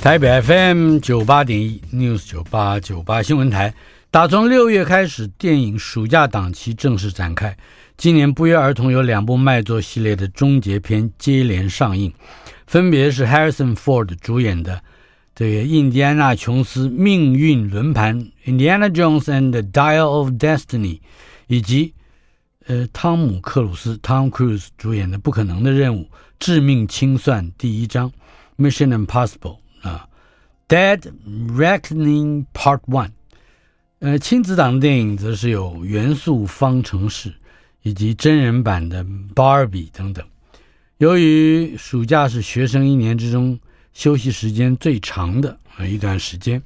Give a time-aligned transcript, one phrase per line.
[0.00, 3.74] 台北 FM 九八点一 News 九八九八新闻台，
[4.12, 7.54] 打从六月开始，电影暑假档期正式展开。
[7.96, 12.12] 今年不约而同有两部卖座系列的终结篇接连上映，
[12.68, 14.80] 分别是 Harrison Ford 主演的
[15.34, 21.00] 这个《印第安纳琼斯命运轮盘》（Indiana Jones and the Dial of Destiny）
[21.48, 21.92] 以及。
[22.66, 26.06] 呃，汤姆·克鲁斯 （Tom Cruise） 主演的《不可能的任务：
[26.38, 28.12] 致命清算》第一章
[28.58, 29.36] （Mission Impossible），
[30.68, 31.10] 《Dead
[31.56, 33.08] Reckoning Part One》。
[34.00, 37.30] 呃，亲子档电影则是有《元素方程式》
[37.82, 39.02] 以及真人版的
[39.34, 40.24] 《Barbie》等等。
[40.98, 43.58] 由于暑假是学生一年之中
[43.92, 46.62] 休息时间最长的一段时间，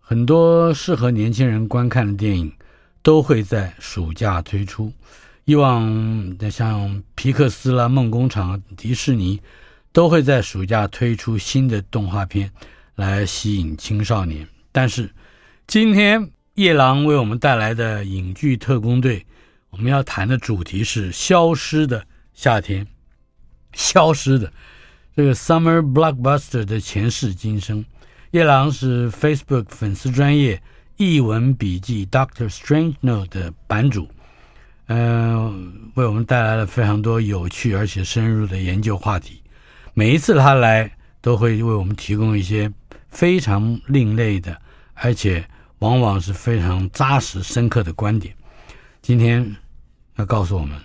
[0.00, 2.52] 很多适合年轻人观看的电影。
[3.00, 4.92] 都会在暑假推出。
[5.46, 9.40] 以往的像皮克斯啦、梦工厂、迪士尼，
[9.92, 12.50] 都会在暑假推出新的动画片
[12.98, 14.46] 来吸引青少年。
[14.72, 15.08] 但是，
[15.68, 19.24] 今天夜郎为我们带来的影剧特工队，
[19.70, 22.04] 我们要谈的主题是《消失的
[22.34, 22.84] 夏天》。
[23.72, 24.52] 消失的
[25.14, 27.84] 这个 Summer Blockbuster 的前世今生。
[28.32, 30.60] 夜郎是 Facebook 粉丝专业
[30.96, 34.08] 译文笔记 Doctor Strange Note 的版主，
[34.86, 39.40] 嗯、为我们带来了非常多有趣而且深入的研究话题。
[39.94, 42.72] 每一次他来，都会为我们提供一些
[43.18, 44.56] 非常另类的，
[44.94, 45.44] 而且
[45.80, 48.32] 往往是非常扎实深刻的观点。
[49.02, 49.56] 今天
[50.18, 50.80] 要告诉我们，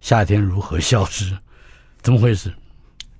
[0.00, 1.32] 夏天如何消失？
[2.02, 2.52] 怎么回事？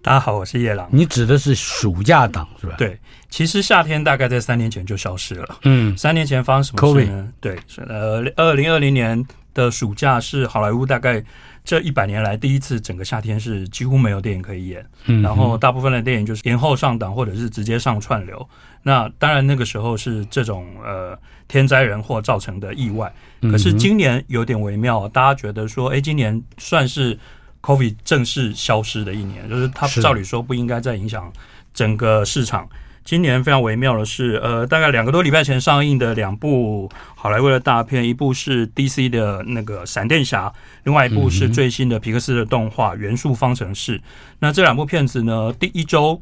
[0.02, 0.88] 大家好，我是夜郎。
[0.90, 2.74] 你指的是暑假档是吧？
[2.76, 2.98] 对，
[3.30, 5.58] 其实夏天大概在三年前就消失了。
[5.62, 7.32] 嗯，三年前发生什么事呢？
[7.40, 7.56] 对，
[7.86, 11.24] 呃，二零二零年的暑假是好莱坞大概
[11.66, 14.86] 这一百年来第一次整个夏天是几乎没有电影可以演。
[15.04, 18.48] 嗯，然后大部分的电影就是延后上档或者是直接上串流。
[18.82, 23.12] 那当然那个时候是这种呃天灾人祸造成的意外。
[23.42, 27.18] 可是今年有点微妙，大家觉得说，哎，今年算是。
[27.62, 31.32] COVID 正式消失的一年，就是它照理说不应该再影响
[31.74, 32.68] 整个市场。
[33.06, 40.52] 今年非常微妙的是，呃，大概两个多礼拜前上映的两部好莱坞的大片，一部是 DC 的那个闪电侠，
[40.82, 43.96] 另外一部是最新的皮克斯的动画《元素方程式》。
[44.40, 46.20] 那这两部片子呢，第一周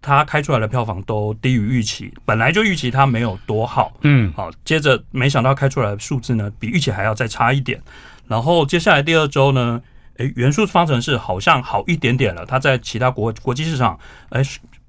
[0.00, 7.82] 它开出来的票房都低于预期，本来就预期它没有多好，嗯，好，接着没想到开出来的数字呢，比预期还要再差一点。
[8.28, 9.82] 然后接下来第二周呢，
[10.18, 13.98] 诶，元素方程式好像好一点点了，它在其他国国际市场，
[14.28, 14.40] 诶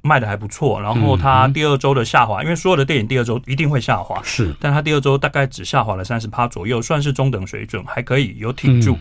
[0.01, 0.81] 卖的还不错。
[0.81, 8.97] 然后它第二周的下滑，因为所有的电影第二周一定会下滑，是，但它第二周大概只下滑了三十趴左右，算是中等水准，还可以有挺住。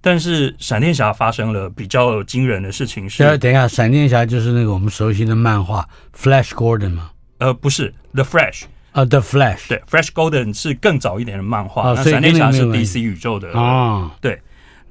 [0.00, 5.86] 但是闪电侠发生了比较惊人的事情，是，等一下，闪电侠就是那个我们熟悉的漫画
[6.16, 7.10] Flash Gordon 吗？
[7.38, 14.40] 呃，不是，The Flash 啊，The Flash，对，Flash Gordon 是更早一点的漫画，那闪电侠是 DC 宇宙的啊，对。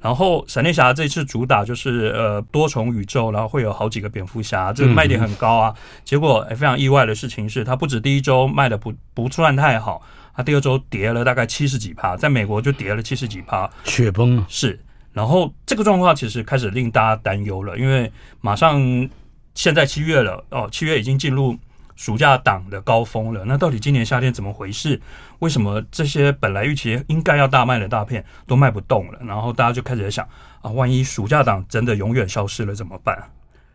[0.00, 5.74] 然后闪电侠这次主打就是呃多重宇宙，然后会有好几个蝙蝠侠，这个卖点很高啊。
[6.04, 10.00] 结果非常意外的事情是，它不止第一周卖的不不算太好，
[10.34, 14.46] 它第二周跌了大概七十几趴，在美国就跌了七十几趴，雪崩了。
[14.48, 14.78] 是，
[15.12, 19.08] 然后这个状况其实开始令大家担忧了，因为马上
[19.54, 21.58] 现在七月了哦，七月已经进入。
[21.98, 24.98] 暑假档的高峰了，那到底今年夏天怎么回事？
[25.40, 29.18] 为什么这些本来预期应该要大卖的大片都卖不动了？
[29.26, 30.24] 然后大家就开始在想
[30.62, 33.20] 啊，万一暑假档真的永远消失了怎么办？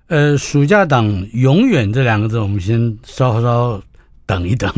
[0.08, 3.82] 呃，暑假档永远这两个字，我们先稍稍
[4.26, 4.72] 等一等。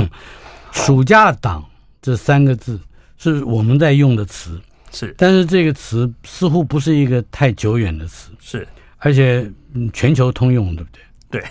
[0.71, 1.63] 暑假档
[2.01, 2.79] 这三个字
[3.15, 4.59] 是我们在用的词，
[4.91, 10.89] 是，但是这个词似乎不是一个太久远的词，是，而且嗯，全球通用，对不
[11.29, 11.39] 对？
[11.39, 11.49] 对。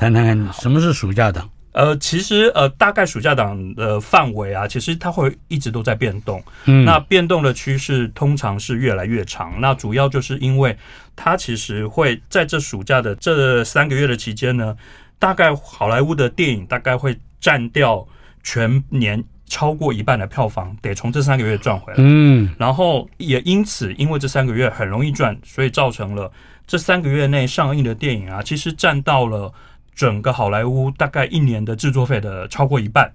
[0.00, 1.46] 谈谈看什么是暑假档？
[1.72, 6.42] 呃，其实呃，大概暑假档的范围啊，其实它会一直都在变动。
[6.64, 9.60] 嗯，那变动的趋势通常是越来越长。
[9.60, 10.74] 那主要就是因为
[11.14, 14.74] 它其实会在这暑假的这三个月的期间呢，
[15.18, 18.08] 大概好莱坞的电影大概会占掉
[18.42, 21.98] 全年超过一半的票房，得从这三个月赚回来。
[21.98, 26.32] 嗯，然后也因此，因为这三个月很容易赚，所以造成了
[26.66, 29.52] 这三个月内上映的电影啊，其实占到了。
[30.00, 33.12] 整个好莱坞大概一年的制作费的超过一半，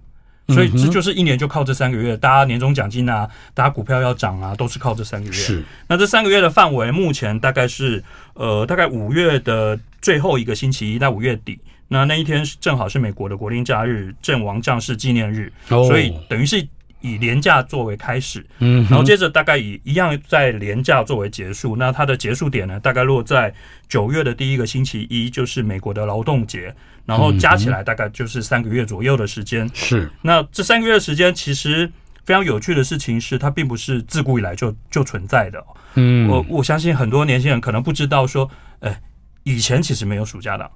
[0.49, 5.33] 所以这就是一年就靠这三个月，大家年终奖金啊，大家股票要涨啊，都是靠这三个月。
[5.33, 8.03] 是，那这三个月的范围目前大概是
[8.35, 16.67] 呃，大概五月的最后一个星期一到五月底，那那一天正好是美国的国定假日——阵亡将士纪念日，所以等于是。
[17.05, 21.75] 以连假作为开始，嗯，然后接着大概以一样在连假作为结束。
[21.75, 23.53] 那它的结束点呢，大概落在
[23.87, 26.73] 九月的第一个星期一，就是美国的劳动节。
[27.05, 29.69] 然后加起来大概就是三个月左右的时间。
[29.75, 31.87] 是，那这三个月的时间，其实
[32.25, 35.63] 非常有趣的事情是，它并不是自古以来就就存在的。
[35.93, 38.49] 嗯，我我相信很多年轻人可能不知道说，
[38.79, 38.99] 哎，
[39.43, 40.67] 以前其实没有暑假的。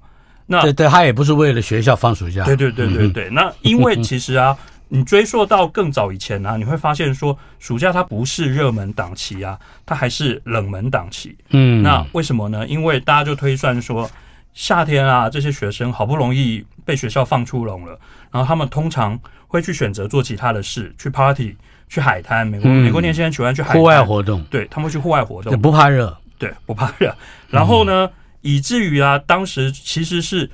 [0.46, 2.44] 那对对，他也不是为了学校放暑假。
[2.44, 3.28] 对对对对对。
[3.30, 4.56] 那因为其实啊。
[4.92, 9.56] 你追溯到更早以前啊，你会发现说，暑假它不是热门档期啊，
[9.86, 11.36] 它还是冷门档期。
[11.50, 12.66] 嗯，那为什么呢？
[12.66, 14.10] 因为大家就推算说，
[14.52, 17.96] 夏天啊，这些学生好不容易被学校放出笼了，
[18.32, 19.16] 然后他们通常
[19.46, 21.54] 会去选择做其他的事，去 party，
[21.88, 22.44] 去海滩。
[22.44, 27.16] 美国、嗯、美国年轻人喜欢去海滩，户外活动，对，他们会去户外活动，不怕热，对，不怕热。
[27.48, 30.50] 然后呢，嗯、以至于啊，当时其实是。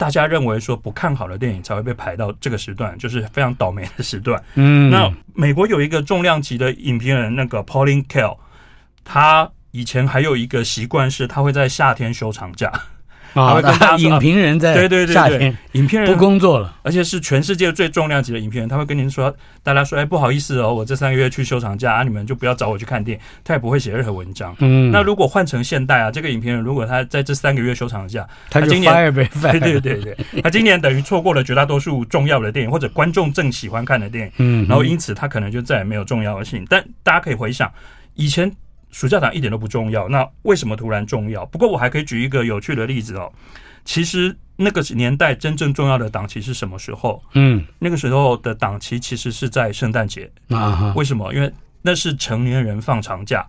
[0.00, 4.42] 大家认为说不看好的电影才会被排到这个时段，就是非常倒霉的时段。
[4.54, 8.38] 嗯，那美国有一个重量级的影评人，那个 Pauline Kael，
[9.04, 12.72] 他以前还有一个习惯是，他会在夏天休长假。
[13.34, 13.60] 啊，
[13.98, 24.54] 影评人在对对对对，影评人不工作了，而且是全世界最重量级的影评人，他会跟您说，大家说，哎，不好意思哦，我这三个月去休长假啊，你们就不要找我去看电影，他也不会写任何文章。
[24.58, 36.66] 嗯，那如果换成现代啊，这个影评人如果他在这三个月休长假，他今年 对对对对，他今年等于错过了绝大多数重要的电影或者观众正喜欢看的电影，嗯，然后因此他可能就再也没有重要性。
[36.68, 37.70] 但大家可以回想
[38.14, 38.50] 以前。
[38.90, 41.46] 暑假档一点都不重要，那为什么突然重要？
[41.46, 43.32] 不过我还可以举一个有趣的例子哦。
[43.84, 47.22] 其实那个年代真正重要的档期是什么时候？
[47.34, 50.92] 嗯，那个时候的档期其实是在圣诞节啊。
[50.96, 51.32] 为什么？
[51.32, 51.50] 因为
[51.82, 53.46] 那是成年人放长假，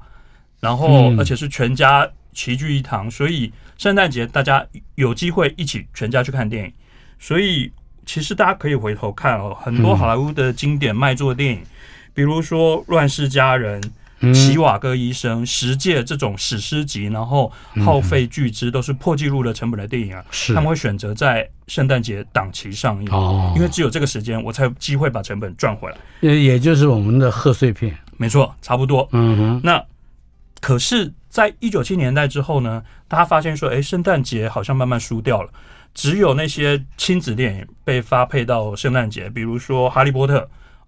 [0.59, 4.65] 然后而且是全家齐聚一堂，所以圣诞节大家
[4.95, 6.73] 有机会一起全家去看电影。
[7.19, 7.71] 所以
[8.05, 11.61] 其实大家可以回头看哦，很多好莱坞的经典卖座电影，
[12.13, 13.81] 比如说《乱世佳人》。
[14.33, 17.51] 齐瓦戈医生、十诫这种史诗级，然后
[17.83, 20.53] 耗费巨资，都是破纪录的成本的电影啊，是。
[20.53, 25.97] 他们会选择在圣诞节档期上映，哦，因为只有这个时间，我才有机会把成本赚回来。
[26.19, 29.09] 也也就是我们的贺岁片，没错，差不多。
[29.13, 29.61] 嗯哼。
[29.63, 29.83] 那
[30.59, 35.49] 可是，在一九七年代之后呢，大家发现说，哎，圣诞节好像慢慢输掉了，
[35.93, 40.39] 只有那些亲子电影被发配到圣诞节，比如说《哈利波特》。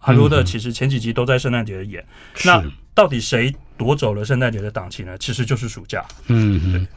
[0.06, 2.06] 哈利波特其实前几集都在圣诞节演，
[2.44, 2.62] 那
[2.94, 5.18] 到底谁夺走了圣诞节的档期呢？
[5.18, 6.06] 其实就是暑假。
[6.28, 6.88] 嗯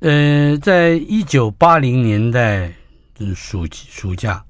[0.00, 2.72] 嗯，呃，在一九八零年代，
[3.18, 4.42] 嗯，暑暑假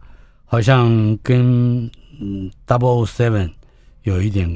[0.44, 1.84] 好像跟
[2.20, 3.50] 嗯 Double Seven
[4.02, 4.48] 有一点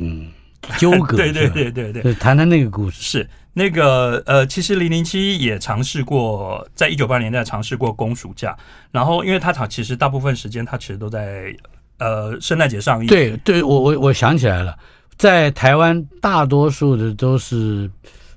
[0.78, 1.16] 纠葛。
[1.20, 3.02] 对对对对对，谈谈那个故事。
[3.02, 8.56] 是那个呃，其实零零七也尝试过，在一九八零年代尝试过公暑假，
[8.90, 11.54] 然后因为他其实大部分时间他其实都在。
[11.98, 13.06] 呃，圣诞节上映。
[13.06, 14.76] 对对，我我我想起来了，
[15.22, 17.88] 在台湾大多数的都是，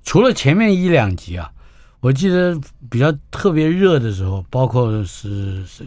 [0.04, 1.50] 除了前面一两集啊，
[2.00, 2.56] 我记得
[2.92, 5.84] 比较特别热的时候，包括是是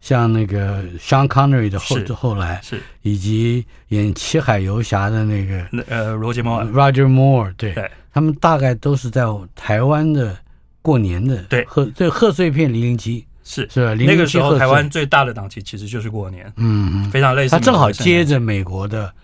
[0.00, 7.88] 像那个 Sean Connery 的后后来是，以及演《七海游侠》的那个呃罗杰摩尔 Roger Moore，对，对。
[8.12, 10.36] 他们大概都是在台湾的
[10.82, 11.64] 过年的对。
[11.66, 13.24] 贺这贺岁片零零七。
[13.44, 13.68] 是。
[13.70, 17.50] 是吧，那个时候台湾最大的档期其实就是过年，嗯，非常类似。
[17.52, 19.14] 它正好接着美国的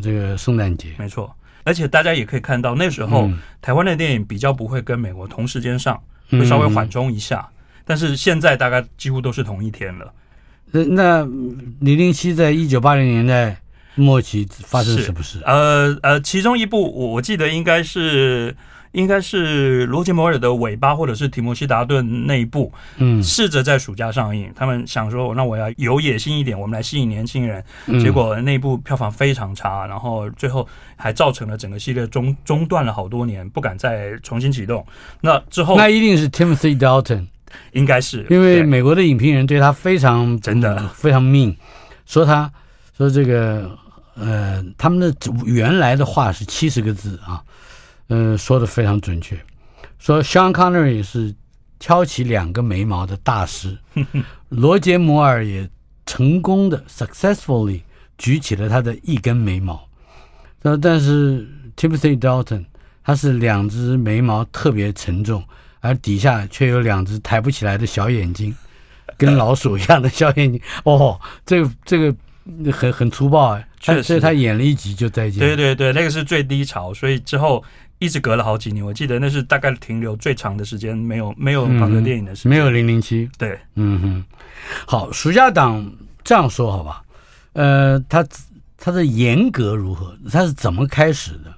[0.00, 1.34] 这个圣诞节，没错。
[1.64, 3.30] 而且大家也可以看到，那时候
[3.62, 7.48] 台湾的电影比较不会跟美国同时间上，会稍微缓冲一下。
[7.84, 10.12] 但是现在大概几乎都是同一天了。
[10.70, 11.22] 那那
[11.80, 13.56] 零零七在一九八零年代
[13.94, 15.40] 末期发生什么事？
[15.44, 18.56] 呃呃，其中一部我我记得应该是。
[18.94, 24.50] 应该是罗杰摩尔的尾巴，或者是提摩西达顿那一部，嗯，试着在暑假上映。
[24.54, 27.62] 他们想说，那我要有野心一点，我们来吸引年轻人。
[28.00, 34.86] 结果那一部票房非常差，然后最后还造成了整个系列中中断了好多年，不敢再重新启动。
[35.20, 37.26] 那之后，那一定是 Timothy Dalton
[37.72, 41.56] 应该是因为美国的影评人对他非常真的非常命，
[42.06, 42.50] 说他
[42.96, 43.76] 说这个
[44.14, 45.12] 呃，他们的
[45.44, 47.42] 原来的话是七十个字啊，
[48.08, 49.38] 嗯、呃，说的非常准确，
[49.98, 51.34] 说 Sean Connery 是
[51.78, 53.78] 挑起两个眉毛的大师，
[54.48, 55.68] 罗杰摩尔也
[56.06, 57.82] 成功的 successfully
[58.18, 59.88] 举起了他的一根眉毛，
[60.62, 62.64] 那但是 Timothy Dalton
[63.02, 65.44] 他是两只眉毛特别沉重。
[65.86, 68.56] 而底下却有两只抬不起来的小眼睛，
[69.18, 70.58] 跟老鼠一样的小眼睛。
[70.84, 73.62] 哦，这个这个很很粗暴啊！
[73.78, 75.40] 确实，所以他演了一集就再见。
[75.40, 77.62] 对对对，那个是最低潮，所以之后
[77.98, 78.84] 一直隔了好几年。
[78.84, 83.28] 我记得那是大概停留最长的时间，没有没有跑个电影的时间，嗯、没有零零七。
[83.38, 84.24] 对，嗯哼。
[84.86, 87.02] 好，暑假档这样说好吧？
[87.54, 88.26] 呃，他
[88.76, 90.16] 他的严格如何？
[90.30, 91.54] 他是怎么开始的？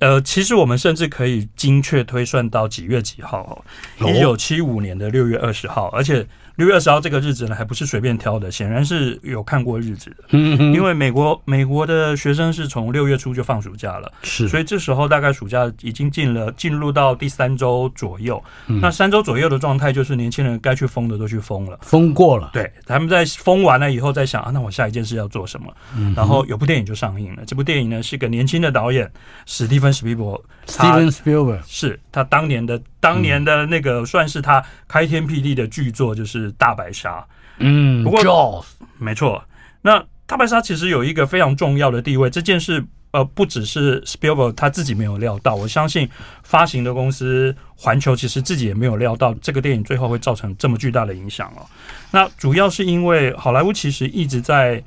[0.00, 3.64] 呃，其实我们甚至可以精确推算到几月几号
[3.98, 6.26] 哦，一九七五年的六月二十号，而且。
[6.56, 10.16] 六月二十号这个日子呢，还不是随便挑的，显然是有看过日子的。
[10.30, 10.74] 嗯嗯。
[10.74, 18.42] 因为美国美国的学生是从六月初就放暑假了，是，所以这时候大概暑假已经进了进入到第三周左右。
[18.68, 18.80] 嗯。
[18.80, 22.50] 那三周左右的状态，就是年轻人该去疯的都去疯了，疯过了。
[22.52, 25.70] 对，他们在疯完了以后，在想啊，那我下一件事要做什么？
[25.96, 26.14] 嗯。
[26.16, 29.10] 然后有部电影就上映了，这部电影呢是个年轻的导演
[29.44, 30.42] 史蒂芬史匹柏。
[30.66, 37.20] Steven Spielberg 是他当年的当年的那个算是他开天辟地的巨作，就是《大白鲨》。
[37.58, 38.66] 嗯，不过
[38.98, 39.44] 没错，
[39.82, 42.28] 那《大白鲨》其实有一个非常重要的地位。
[42.28, 46.08] 这件事呃，不只是 Spielberg 他自己没有料到，我相信
[46.42, 51.64] 发行的公司环球其实自己也没有料到这个电影最后会造成这么巨大的影响哦。
[52.10, 54.82] 那主要是因为好莱坞其实一直在。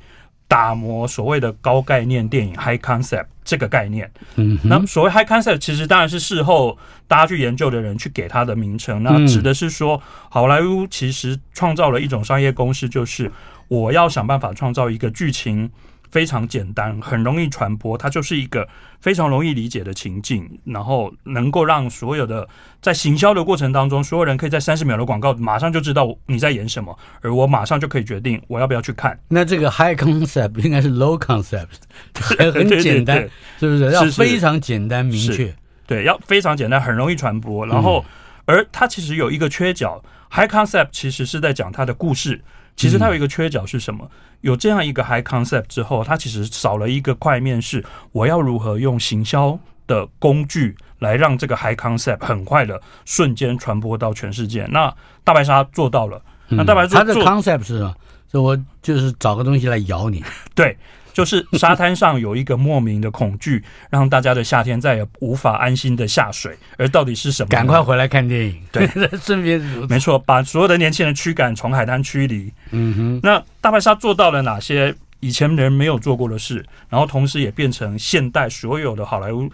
[0.50, 6.76] 打磨所谓的高概念电影 （high concept） 这个概念，嗯，那所谓 high concept 其实当然是事后
[7.06, 9.00] 大家去研究的人去给它的名称。
[9.04, 13.30] 那指的是说，好莱坞其实创造了一种商业公式，就是
[13.68, 15.70] 我要想办法创造一个剧情。
[16.10, 18.68] 非常简单，很容易传播，它就是一个
[19.00, 22.48] 非常容易理解的情境，然后能够让所有的
[22.82, 29.18] 在行销的过程当中，所有人可以在三十秒的广告马上就知道你在演什么，而我马上就可以决定我要不要去看。
[29.28, 31.66] 那这个 high concept 应该是 low concept，
[32.14, 33.90] 很很简单，是不 是？
[33.90, 35.54] 要非常简单明确，
[35.86, 37.64] 对，要非常简单，很容易传播。
[37.66, 38.04] 然后，
[38.46, 42.42] 而它其实有一个缺角，high concept 其实是在讲它的故事。
[42.80, 44.10] 其实它有一个缺角是什么？
[44.40, 54.64] 有这样一个 high concept 之后，它其实少了一个块面，是我要如何用行销的工具来让这个 high concept 很快的瞬间传播到全世界。
[54.70, 54.90] 那
[55.22, 56.22] 大白鲨做到了。
[56.48, 57.94] 那大白鲨它的 concept 是什么？
[58.28, 60.24] 所以我就是找个东西来咬你。
[60.54, 60.76] 对。
[61.12, 66.56] 就是沙滩上有一个莫名的恐惧， 让大家的夏天再也无法安心的下水。
[66.76, 67.48] 而到底是什么？
[67.48, 68.62] 赶快回来看电影。
[68.72, 68.86] 对，
[69.22, 72.52] 顺便没错，把所有的年轻人驱赶从海滩驱离。
[72.70, 73.20] 嗯哼。
[73.22, 76.64] 那大白鲨做到了哪些以前人没有做过的事？
[76.88, 79.50] 然后同时也变成现代所有的好莱坞，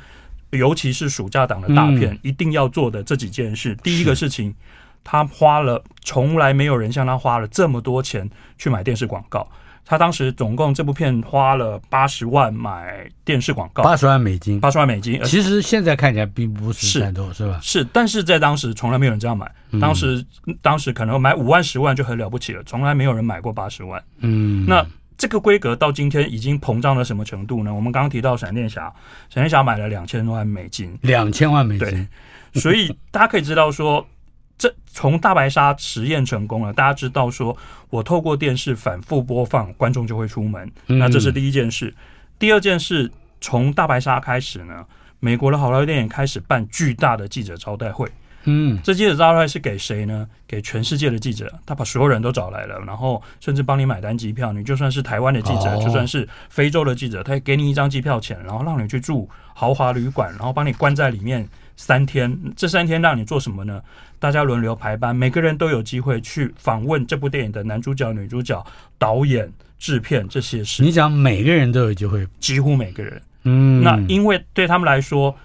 [0.51, 3.75] 尤其是暑假档的大片、嗯、一定要做的这几件事。
[3.83, 4.55] 第一个事情，
[5.03, 9.49] 他花了从来没有人像他花了这么多钱去买电视广告。
[9.89, 15.23] 他当时总共这部片花了八十万买电视广告，八十万美金，八十万美金。
[15.23, 17.61] 其实现在看起来并不是很多，是吧？
[17.63, 19.49] 是，但是在当时从来没有人这样买。
[19.81, 20.27] 当时，
[20.61, 24.03] 当时可能买五万、十万就很了不起了，从来没有人买过八十万。
[24.19, 24.85] 嗯，那
[25.17, 27.73] 这个规格到今天已经膨胀到什么程度呢？
[27.73, 28.93] 我们刚刚提到闪电侠，
[29.31, 32.09] 闪电侠买了两千万美金，两千万美金。
[32.53, 34.05] 对，所以大家可以知道说。
[34.59, 37.55] 这从大白鲨实验成功了，大家知道说，
[37.91, 40.73] 我透过电视反复播放，观众就会出门。
[40.87, 41.95] 那这是第一件事。
[42.39, 43.11] 第二件事，
[43.41, 44.87] 从大白鲨开始呢，
[45.21, 48.09] 美国的好莱坞电影开始办巨大的记者招待会。
[48.49, 50.27] 嗯，这记者招待会是给谁呢？
[50.47, 54.53] 给全世界的记者，他把所有人都找来了，然后甚至帮你买单机票。
[54.53, 61.47] 你就算是台湾的记者，就算是非洲的记者，他也给你一张机票钱，然后让你去住豪华旅馆，然后帮你关在里面。
[61.77, 63.83] 三天，这三天让你做什么呢？
[64.19, 68.65] 大家轮流排班，每个人都有机会去访问这部电影的男主角、女主角、
[68.99, 70.83] 导演、制片这些事。
[70.83, 73.21] 你讲每个人都有机会，几乎每个人。
[73.45, 75.37] 嗯，那因为对他们来说，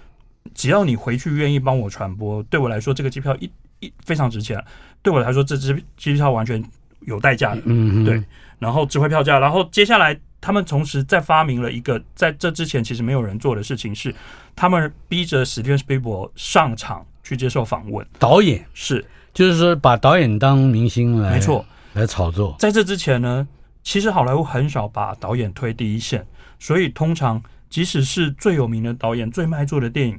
[0.54, 4.62] 只要你回去愿意帮我传播，对我来说这个机票一一非常值钱。
[5.02, 6.64] 对我来说，这支机票完全
[7.00, 7.60] 有代价的。
[7.66, 8.22] 嗯，对。
[8.58, 10.18] 然后指挥票价，然后接下来。
[10.42, 14.12] 他们同时在发明了一个在这之前其实没有人做的事情，是
[14.56, 18.04] 他们逼着史蒂芬·史匹柏上场去接受访问。
[18.18, 22.56] 导演是，就是说把导演当明星来，没错，来炒作。
[22.58, 23.46] 在这之前呢，
[23.84, 26.26] 其实好莱坞很少把导演推第一线，
[26.58, 30.18] 所以通常即使是最有名的导演、最卖座的电影，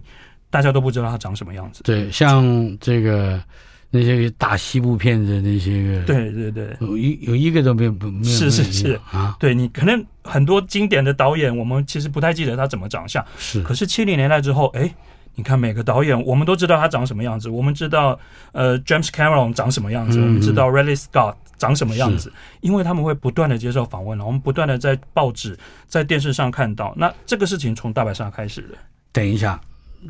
[0.49, 1.83] 大家都不知道他长什么样子。
[1.83, 2.45] 对，像
[2.79, 3.43] 这个
[3.93, 14.93] 那些大西部片子那些个，对对对，有一有一个都没有没有，是是是啊，对你可能很多经典的导演，我们其实不太记得他怎么长相，是，可是七零年代之后，哎。
[15.35, 17.49] 你看每个导演，我们都知道他长什么样子。
[17.49, 18.19] 我们知道，
[18.51, 22.31] 呃，James Cameron 长什么样子，嗯、我们知道 Ridley Scott 长什么样子，
[22.61, 25.57] 因为他们会不断的接受访问了，我们不断的在报纸、
[25.87, 26.93] 在电视上看到。
[26.95, 28.77] 那这个事情从大白鲨开始的。
[29.11, 29.59] 等一下，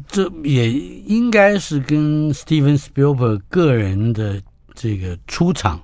[0.08, 4.42] 这也应该是跟 Steven Spielberg 个人的
[4.74, 5.82] 这个出场，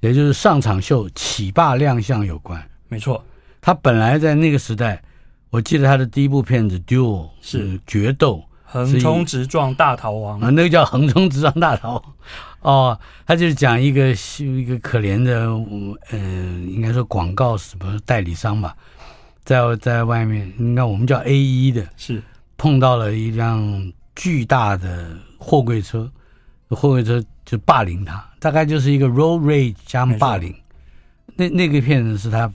[0.00, 2.62] 也就是上场秀起霸亮相有关。
[2.88, 3.24] 没错，
[3.60, 5.02] 他本来在那个时代，
[5.50, 7.80] 我记得他的第一部片子 Duel 是。
[7.86, 8.44] 决斗。
[8.70, 10.38] 横冲直撞大逃亡。
[10.40, 12.04] 啊，那个叫 横冲直撞大逃亡。
[12.60, 16.18] 哦，他就是讲一个一个可怜的，嗯、呃，
[16.68, 18.76] 应该说广告什么代理商吧，
[19.42, 22.22] 在在外面，应该我们叫 A 一的，是
[22.58, 26.12] 碰到了一辆巨大的货柜车，
[26.68, 30.54] 货柜车就霸凌他，大概就是一个 road rage 加霸凌。
[31.36, 32.52] 那那个片子是他，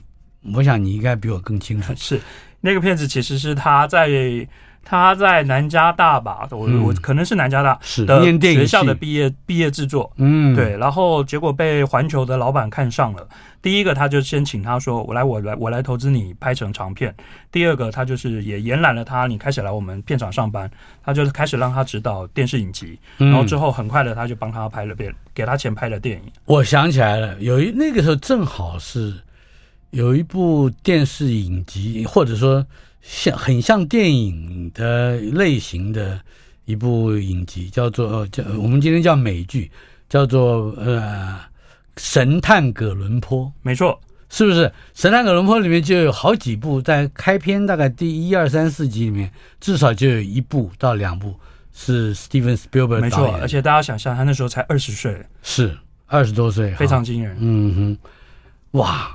[0.54, 1.92] 我想你应该比我更清楚。
[1.98, 2.20] 是
[2.60, 4.46] 那个片子其实是他在。
[4.84, 13.26] 他在南加大吧，我我可能是南加大的学校的毕业毕业制作，嗯，对，然后结果被环球的老板看上了。
[13.62, 17.14] 第一个，他就先请他说：“我来，我来，我来投资你拍成长片。”
[17.50, 20.70] 第二个，他就是也延揽了他，你开始来我们片场上班，
[21.02, 26.30] 他就是开始让他指导电视影集，然后之后很快的他就帮他拍了电，给他钱拍了电影。
[26.44, 29.14] 我想起来了，有一那个时候正好是
[29.92, 32.66] 有一部电视影集，或者说。
[33.06, 36.18] 像很像电影的类型的
[36.64, 39.70] 一部影集，叫做叫我们今天叫美剧，
[40.08, 41.38] 叫做呃
[41.98, 44.72] 神探葛伦坡，没错，是不是？
[44.94, 49.30] 神探葛伦坡里面就有好几部，在开篇大概第一二三四集里面，
[49.60, 51.38] 至少就有一部到两部
[51.74, 57.36] 是 Steven Spielberg 没错，而且大家想象他那时候才二十岁，是二十多岁，非常惊人。
[57.38, 59.10] 嗯哼，哇，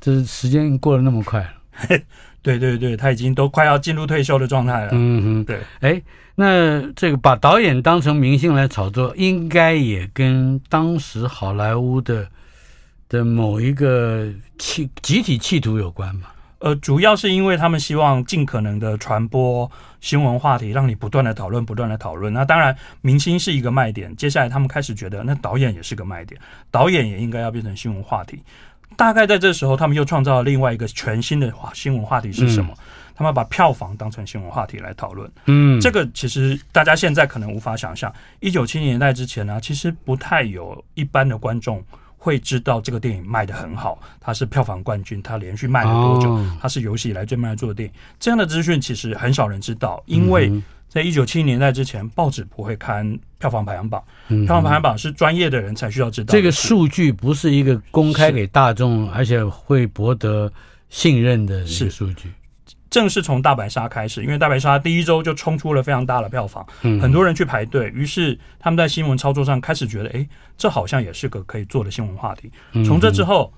[0.00, 1.50] 这时间过得那么快了。
[2.42, 4.90] 对对对，他已经都快要进入退休的状态了。
[4.92, 5.60] 嗯哼，对。
[5.80, 6.02] 哎，
[6.34, 12.26] 那这个把导演当成明星来炒作，应该也跟当时好莱坞的
[13.08, 14.28] 的某一个
[14.58, 16.34] 企集体企图有关吧？
[16.58, 19.68] 呃，主要是因为他们希望尽可能的传播
[20.00, 22.32] 新闻话题，让你不断的讨论，不断的讨论。
[22.32, 24.14] 那当然，明星是一个卖点。
[24.14, 28.40] 接下来他们开始觉得，那导演也是个卖点，导演也应该要变成新闻话题。
[28.96, 32.72] 大概在这时候，他们又创造了另外一个全新的新闻话题是什么？
[32.72, 35.30] 嗯、他们把票房当成新闻话题来讨论。
[35.46, 41.82] 嗯，这个其实大家现在可能无法想象，一九七零年代之前呢、啊，其实不太有一般的观众
[42.16, 47.94] 会知道这个电影卖得很好，它是票房冠军，它连续卖了多久，哦、它是有史以来最卖座的电影。
[48.20, 50.52] 这样的资讯其实很少人知道，因为
[50.92, 56.30] 在一九七零年代之前，报纸不会刊票房排行榜，票房排行榜是专业的人才需要知道。
[56.30, 60.52] 这个数据不是一个公开给大众，而且会博得
[60.90, 62.30] 信任的是数据。
[62.90, 70.28] 正是从大白鲨开始，因为大白鲨第一周就冲出了非常大的票房，很多人去排队，于是他们在新闻操作上开始觉得，哎，
[70.58, 72.52] 这好像也是个可以做的新闻话题。
[72.84, 73.50] 从这之后，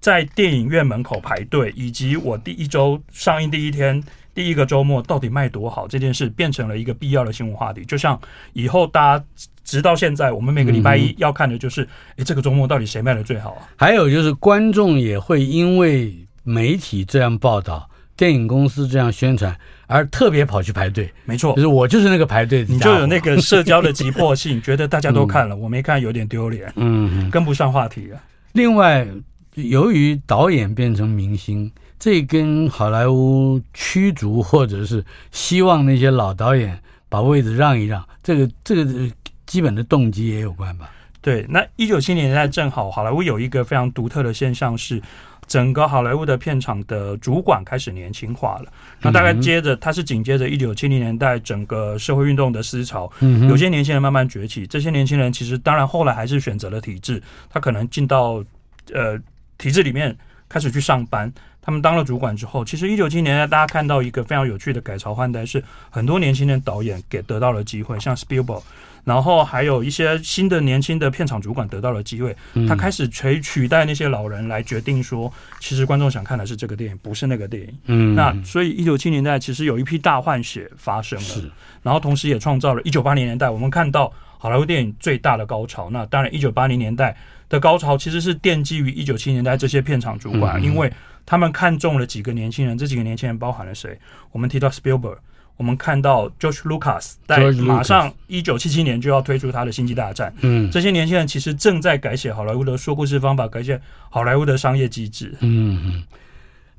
[0.00, 4.04] 在电影院门口排队，以及我第一周上映第一天。
[4.34, 8.20] 第一个周末到底卖多好这件事变成了一个必要的新闻话题，就像
[8.52, 9.24] 以后大家
[9.62, 13.68] 直到现在，我们每个礼拜一要看的就是，哎，这个周末到底谁卖的最好啊？
[13.76, 21.08] 还有就是观众也会因为媒体这样报道，电影公司这样宣传，而特别跑去排队。
[21.24, 28.20] 没错，就是我就是那个排队的，你就有那个社交的急迫性，觉得大家都 看了，我没看有点丢脸，嗯，跟不上话题啊。
[28.52, 29.06] 另外，
[29.54, 31.70] 由于导演变成明星。
[31.98, 36.78] 这跟好莱坞驱逐或者是希望那些老导演
[37.08, 39.10] 把位置让一让，这个这个
[39.46, 40.90] 基本的动机也有关吧？
[41.22, 45.00] 对，那一九七零年代正好好莱坞有一个非常独特的现象是，
[45.46, 48.70] 整个好莱坞的片场的主管开始年轻化了。
[49.00, 53.10] 那大概接着，它是紧接着一九七零年代整个社会运动的思潮，
[53.48, 54.66] 有些年轻人慢慢崛起。
[54.66, 58.44] 这些年轻人其实当然后来还是选择了体制，他可能进到
[58.92, 59.18] 呃
[59.56, 60.14] 体制里面
[60.54, 61.32] 开始去上班。
[61.60, 68.62] 他们当了主管之后，其实一九七零年代大家看到一个非常有趣的改朝换代，是很多年轻的导演给得到了机会，像 Spielberg，
[69.02, 72.36] 然后还有一些新的年轻的片场主管得到了机会，
[72.68, 77.78] 他开始取取代那些老人来决定说，其实观众想看的是这个电影，不是那个电影。
[77.86, 81.50] 嗯，那所以一九七零年代其实有一批大换血发生了，
[81.82, 85.88] 然后同时也创造了一九八零年代我们看到好莱坞电影最大的高潮。
[85.90, 87.16] 那当然，一九八零年代
[87.54, 90.92] 的高潮其实是奠基于一九七零年代这些片场主管，因为
[91.24, 93.96] 他们看中了几个年轻人，这几个年轻人包含了谁？
[94.32, 95.18] 我们提到 Spielberg，
[95.56, 100.30] 我们看到 George Lucas 在马上一九七七年就要推出他的《星际大战》。
[100.40, 105.32] 嗯，这些年轻人其实正在改写好莱坞的说故事方法，改写好莱坞的商业机制。
[105.40, 106.02] 嗯嗯。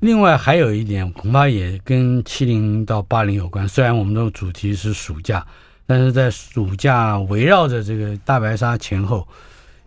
[0.00, 3.66] 另外还有一点，恐怕也跟七零到八零有关。
[3.66, 5.44] 虽然我们的主题是暑假，
[5.86, 9.26] 但是在暑假围绕着这个大白鲨前后，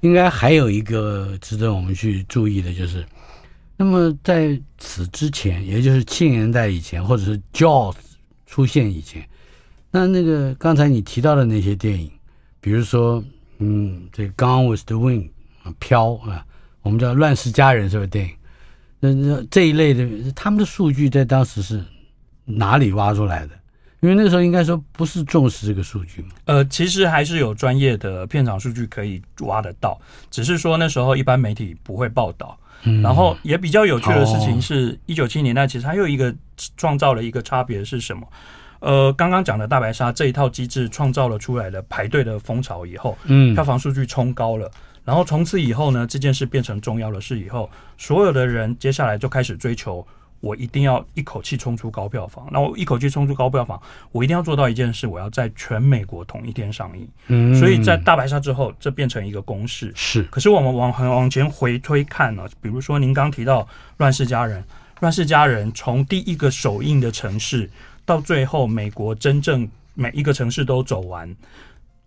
[0.02, 3.06] 应该还有一个值得我们去注意的，就是，
[3.78, 7.96] 那么在此之前，也就是七年代以前，或者是 Jaws。
[8.52, 9.24] 出现以前，
[9.92, 12.10] 那那个刚才你提到的那些电影，
[12.60, 13.24] 比如说，
[13.60, 15.26] 嗯，这《Gone with the Wind》
[15.62, 16.44] 啊，飘啊，
[16.82, 18.32] 我们叫《乱世佳人》是不是电影？
[19.00, 21.86] 那那这一类的，他们的数据在当时是
[22.44, 23.59] 哪里挖出来的？
[24.02, 26.30] 因为那个时候应该说不是重视这个数据嘛。
[26.46, 30.00] 呃，其实还是有专业的片场数据可以挖得到，
[30.32, 32.58] 只是说那时候一般媒体不会报道。
[32.84, 36.34] 嗯，然后也比较有趣的事情是，一九七零年代其实还有一个
[36.78, 38.26] 创造了一个差别是什么？
[38.80, 44.72] 呃，刚刚讲的大白鲨这一套机制创造了出来的排队的风潮以后，嗯，票房数据冲高了，
[45.04, 50.08] 然后从此以后呢，这件事变成重要的事以后，所有的人接下来就开始追求。
[50.42, 57.08] 我一定要一口气冲出高票房，那我一口气冲出高票房，我一定要做到一件事，我要在全美国同一天上映。
[57.28, 59.92] 嗯，所以在大白鲨之后，这变成一个公式。
[59.96, 63.64] 是，可是我们往往前回推看呢，比如说您刚提到
[63.98, 64.62] 《乱世佳人》，
[65.02, 67.70] 《乱世佳人》从第一个首映的城市
[68.06, 71.36] 到最后美国真正每一个城市都走完。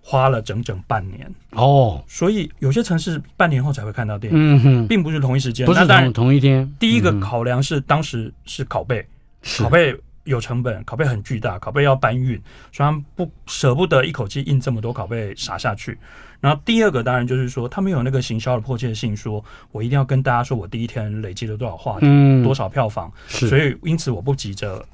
[0.02, 1.32] 花了整整半年。
[1.52, 6.70] 哦，所以有些城市半年后才会看到电影，嗯哼，并不是同一时间，不是同同一天。
[6.78, 9.06] 第一个考量是当时是拷贝，
[9.42, 12.34] 拷贝有成本，拷贝很巨大，拷贝要搬运，
[12.72, 15.96] 所以他们不舍不得一口气印这么多拷贝撒下去。
[16.40, 24.84] 然后第二个当然就是说，他们有那个行销的迫切性，说我一定要跟大家说我第一天累积了多少话题，嗯，多少票房，所以因此我不急着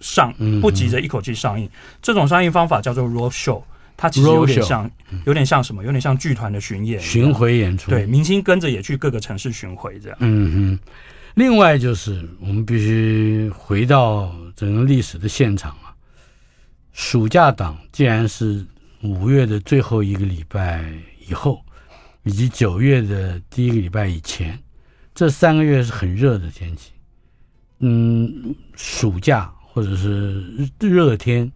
[0.00, 1.66] 上，不急着一口气上映。
[2.02, 3.62] 这种上映方法叫做 road show。
[4.02, 4.90] 它其实有点像，
[5.26, 5.84] 有点像什么？
[5.84, 7.88] 有点像剧团的巡演、巡回演出。
[7.88, 10.18] 对，明星跟着也去各个城市巡回这样。
[10.20, 10.92] 嗯哼。
[11.34, 15.94] 另外就是，我们必须回到整个历史的现场啊。
[16.92, 18.66] 暑假档既然是
[19.02, 20.84] 五月的最后一个礼拜
[21.28, 21.64] 以后，
[22.24, 24.58] 以及九月的第一个礼拜以前，
[25.14, 26.90] 这三个月是很热的天气。
[27.78, 30.44] 嗯，暑假或者是
[30.80, 31.48] 热天。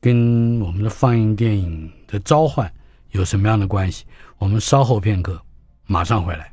[0.00, 2.72] 跟我们的放映电影的召唤
[3.10, 4.04] 有什么样的关系？
[4.38, 5.40] 我们稍后片刻，
[5.86, 6.52] 马上回来。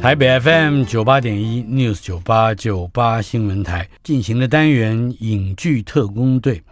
[0.00, 6.62] 台北 FM 九八点一 News 九八九八新闻台进行的单元影剧特工队，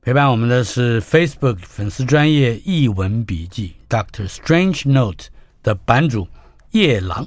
[0.00, 5.26] 陪伴我们的是 Facebook 粉丝专业译文笔记 Doctor Strange Note
[5.64, 6.28] 的版主
[6.70, 7.26] 夜郎。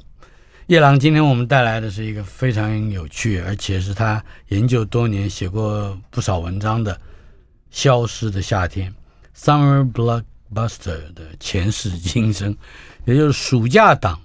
[0.71, 6.95] 夜郎，今天我们带来的是一个非常有趣，而且是他研究多年、写过不少文章的
[7.71, 8.89] 《消失的夏天》
[9.38, 12.55] （Summer Blockbuster） 的前世今生，
[13.03, 14.17] 也就是暑假档。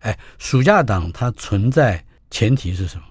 [0.00, 3.04] 哎，暑假档它存在前提是什么？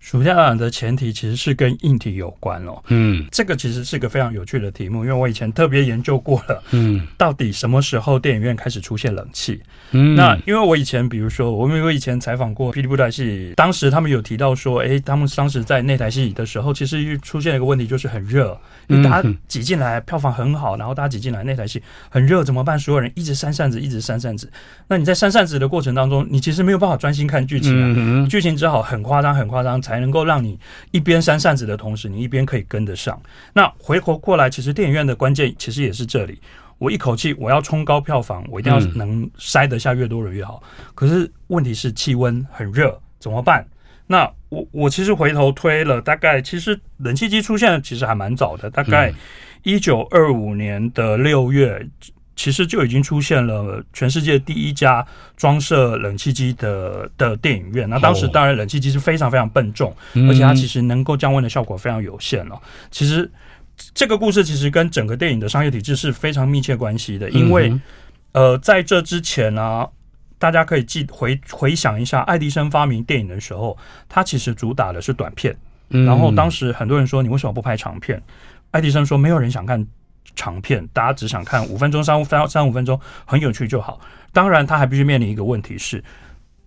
[0.00, 2.82] 暑假档的前提其实是跟硬体有关哦。
[2.88, 6.62] 嗯，这个其实是个非常有趣的题目，因为我以前特别研究过了。
[6.70, 9.60] 嗯，到底什么时候电影院开始出现冷气？
[9.90, 22.78] 嗯，那因为我以前比如说，我们我以前采访过霹雳布袋戏，当时他们有提到说，哎，他们当时在那台戏的时候，其实出现了一个问题，就是很热，因为大家挤进来，票房很好，然后大家挤进来那台戏很热，怎么办？
[22.78, 24.50] 所有人一直扇扇子，一直扇扇子。
[24.88, 29.78] 那你在扇扇子的过程当中，你其实没有办法专心看剧情啊，嗯、剧情只好很夸张，很夸张。
[29.90, 30.56] 才能够让你
[30.92, 33.20] 一边扇扇子的同时，你一边可以跟得上。
[33.52, 36.38] 那回头过来，其实电影院的关键其实也是这里。
[36.78, 40.62] 我一口气我要冲高票房，我一定要能塞得下越多人越好。
[40.94, 43.66] 可是问题是气温很热，怎么办？
[44.06, 49.12] 那我我其实回头推了，大概其实冷气机出现其实还蛮早的，大概
[49.64, 51.84] 一九二五年的六月。
[52.40, 57.86] 其实就已经出现了全世界第一家装设冷气机的的电影院。
[57.86, 59.94] 那当时当然冷气机是非常非常笨重，
[60.26, 62.58] 而且它其实能够降温的效果非常有限了。
[62.90, 63.30] 其实
[63.92, 67.78] 这个故事其实跟整个电影的商业体制是非常密切关系的，因为
[68.32, 69.86] 呃在这之前呢，
[70.38, 73.76] 大家可以记回回想一下，爱迪生发明电影的时候，
[74.08, 75.54] 他其实主打的是短片。
[75.88, 78.22] 然后当时很多人说，你为什么不拍长片？
[78.70, 79.86] 爱迪生说，没有人想看。
[80.40, 84.00] 长片，大家只想看五分钟、三五分、三五分钟，很有趣就好。
[84.32, 86.02] 当然，他还必须面临一个问题是，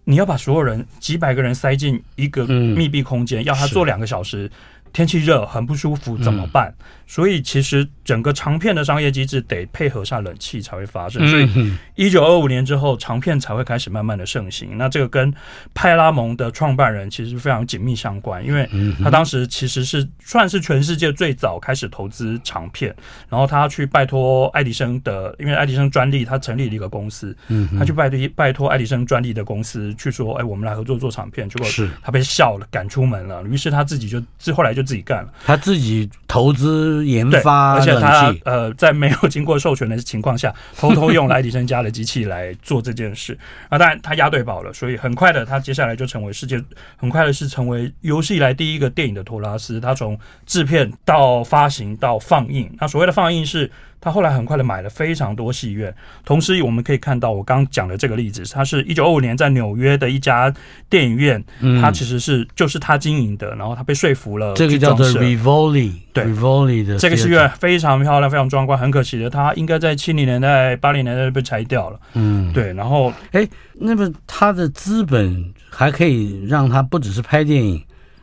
[0.03, 4.47] 你要把所有人几百个人塞进一个密闭空间，嗯、要他做两个小时
[4.93, 6.71] 天气热很不舒服怎么办？
[6.77, 11.27] 嗯、所以其实整个长片的商业机制得配合上冷气才会发生。
[11.27, 11.49] 所以
[11.95, 14.77] 一九二五年之后，长片才会开始慢慢的盛行。
[14.77, 15.33] 那这个跟
[15.73, 18.69] 派拉蒙的创办人其实非常紧密相关，因为
[19.03, 22.95] 他当时其实是算是全世界最早开始投资长片，
[23.27, 27.35] 然后他去拜托爱迪生的，因为爱迪生专利，他成立了一个公司，
[27.79, 31.67] 他去拜托拜托爱迪生专利的公司去说，哎，我们来合作做长片，结果
[32.03, 33.41] 他被笑了，赶出门了。
[33.45, 34.82] 于是他自己就自后来就。
[34.83, 43.37] 自己干了，他自己投资研发，而且他呃，在没有经过授权的情况下， 偷偷用了爱迪生家的机器来做这件事
[43.69, 43.77] 啊。
[43.77, 46.61] 当然，他押对宝了，所以很快的，他接下来就成为世界
[46.97, 49.79] 很快的是成为有史以来第一个电影的托拉斯。
[49.79, 53.71] 他从制片到发行到放映，那所谓的放映是。
[54.03, 60.53] 他后来很快的买了非常多戏院，同时我们可以看到我刚讲的这个例子，他是一九二五年在纽约的一家
[60.89, 66.25] 电影院，嗯，他其实是就是他经营的，然后他被说服了，这个叫做 Rivoli，对。
[66.25, 77.81] Rivoli 的这个戏院非常漂亮，非常壮观，很可惜的，他应该在七零年代、八零年代被拆掉了，嗯，对，然后哎，那么他的资本还可以让他不只是拍电影，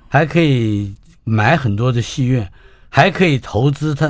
[0.09, 2.47] 还可以买很多的戏院，
[2.91, 4.07] 还可以投资他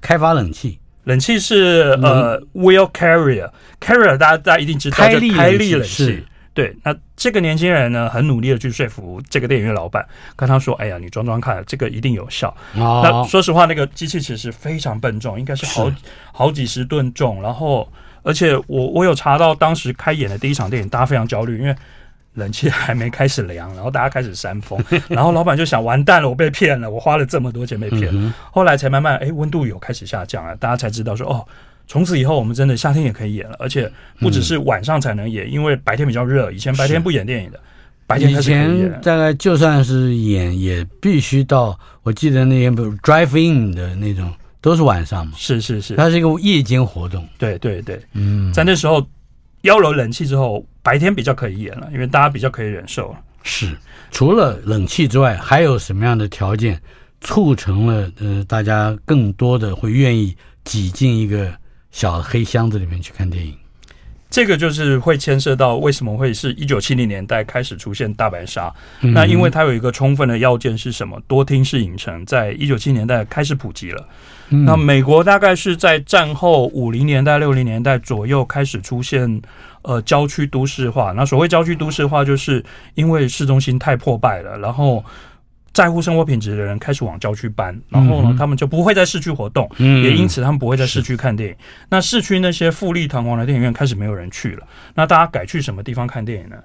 [0.00, 0.78] 开发冷气。
[1.10, 6.24] 冷气是呃 wheel Carrier，Carrier 大家大家一定知道，开力开力冷气。
[6.54, 12.48] 对，那这个年轻人呢，很努力的去说服这个电影院老板，跟他说：“哎呀，你装装看，这个一定有效。
[12.76, 15.96] 哦”那说实话，那个机器其实非常笨重，应该是好是
[16.32, 17.42] 好几十吨重。
[17.42, 17.90] 然后，
[18.22, 21.74] 而且我我有查到当时开演的第一场电影，大家非常焦虑，因为。
[22.34, 28.12] 冷气还没开始凉，然后大家开始扇风， 然后老板就想完蛋了，我被骗了，我花了这么多钱被骗了。
[28.14, 31.44] 嗯、后来才慢慢，哎，温度有开始下降了，大家才知道说，哦，
[31.88, 33.90] 从此以后我们真的夏天也可以演了，而且
[34.20, 37.58] 不只是晚上才能演，嗯、因为白天比较热，以前白天不演电影的，
[38.06, 38.30] 白天。
[38.30, 45.32] 以前大概就算是演，也必须到，我记得那天不是 drive in 的那种，都是晚上嘛。
[45.36, 47.26] 是是是，它是一个夜间活动。
[47.36, 49.04] 对对对，嗯，在那时候。
[49.64, 53.14] 幺楼冷气之后，白天比较可以演了，因为大家比较可以忍受。
[53.42, 53.76] 是，
[54.10, 56.80] 除了冷气之外，还有什么样的条件
[57.20, 61.52] 促成了呃大家更多的会愿意挤进一个
[61.90, 63.54] 小的黑箱子里面去看电影？
[64.28, 68.72] 这个就是会牵涉到为什么会是一九七零年代开始出现大白鲨？
[69.00, 71.20] 嗯、那因为它有一个充分的要件是什么？
[71.26, 74.08] 多厅式影城在一九七零年代开始普及了。
[74.50, 79.42] 嗯、那美国大概是在战后五零年代、六零年代左右开始出现
[79.82, 81.12] 呃郊区都市化。
[81.12, 82.64] 那所谓郊区都市化，就是
[82.94, 85.04] 因为市中心太破败了，然后。
[85.72, 91.56] 在乎生活品质的人开始往郊区搬，然后呢，他们就不会在市区活动，嗯、也因此他们不会在市区看电影。
[91.88, 94.66] 那市区那些富丽堂皇的电影院开始没有人去了，
[94.96, 96.56] 那大家改去什么地方看电影呢？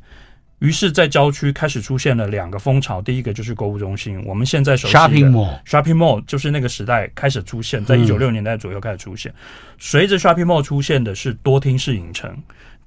[0.58, 9.32] 于是，在郊区开始出现了两个风潮，第一个就是购物中心，我们现在熟悉的 shopping mall，shopping mall 就是那个时代开始出现，在一九六年代左右开始出现。
[9.32, 9.36] 嗯、
[9.78, 12.36] 随着 shopping mall 出现的是多厅式影城。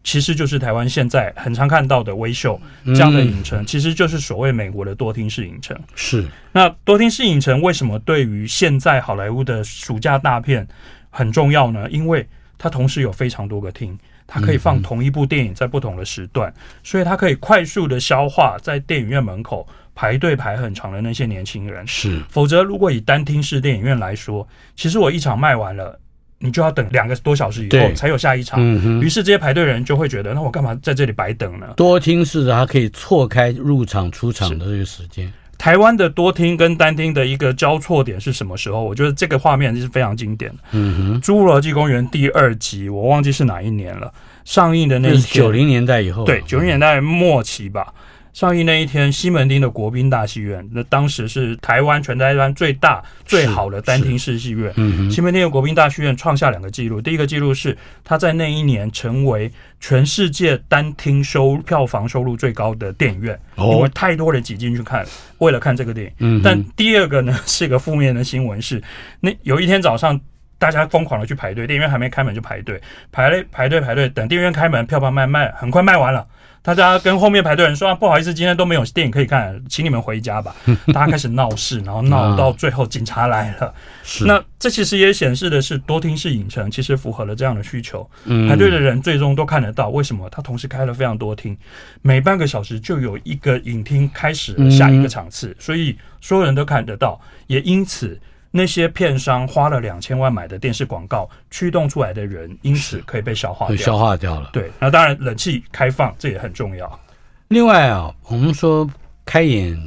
[0.05, 5.79] 其实就是台湾现在很常看到的微秀这样的影城，其实就是所谓美国的多厅式影城。
[5.95, 10.67] 是，那多厅式影城为什么对于现在好莱坞的暑假大片
[11.11, 11.91] 很重要呢？
[11.91, 21.87] 因为它同时有非常多个厅，它可以放同一部电影在不同的时段，所以它可以快速的消化在电影院门口排队排很长的那些年轻人。
[21.87, 26.01] 是，否则如果以单厅式电影院来说，其实我一场卖完了。
[26.40, 31.66] 你就要等两个多小时以后才有下一场，嗯、于是这些排队人就会觉得，那我干嘛在这里白等呢？
[31.77, 35.33] 多厅式的，它可以错开入场出场的这个时间。
[35.59, 38.85] 台湾的多厅跟单厅的一个交错点是什么时候？
[38.85, 40.59] 我觉得这个画面是非常经典的。
[40.70, 44.12] 嗯哼，《侏罗纪公园》第二集，我忘记是哪一年了，
[44.44, 47.92] 上映的那九零年代以后，对，九零年代末期吧。
[48.38, 54.72] 上映那一天，西门町的国宾大戏院，那当时是台湾全台湾最大最好的单厅式戏院。
[54.77, 65.05] 嗯，西门町的国宾大戏院创下两个纪录，第一个纪录是他在那一年成为全世界单厅收票房收入最高的电影院，哦、因为太多人挤进去看，
[65.38, 66.12] 为了看这个电影。
[66.20, 68.81] 嗯，但第二个呢是一个负面的新闻是，
[69.18, 70.20] 那有一天早上
[70.59, 72.81] 大家疯狂的去排队，电影院还没开门就排队，
[73.12, 76.27] 排队排队排队，等电影院开门，票房卖卖很快卖完了。
[76.61, 80.55] 大家跟后面排队人说：“啊，不好意思，今天都没有电影可以看，请你们回家吧。
[80.92, 83.73] ”大家开始闹事，然后闹到最后警察来了。
[84.03, 88.07] 是那这其实也显示的是多厅式影城其实符合了这样的需求。
[88.49, 90.29] 排队的人最终都看得到，为什么？
[90.29, 91.57] 他同时开了非常多厅，
[92.03, 98.21] 每半个小时就有一个影厅开始了下一个场次，所以所有人都看得到，也因此。
[98.51, 104.51] 那些片商花了两千万买的电视广告驱动出来的人，因此可以被消化掉，消化掉了。
[104.53, 107.01] 对，那当然冷气开放这也很重要。
[107.49, 108.89] 另外啊，我们说
[109.25, 109.79] 开演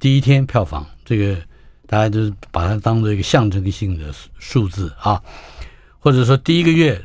[0.00, 1.36] 第一天票房，这个
[1.86, 5.22] 大家就是把它当做一个象征性的数字啊，
[5.98, 7.00] 或者说第一个月，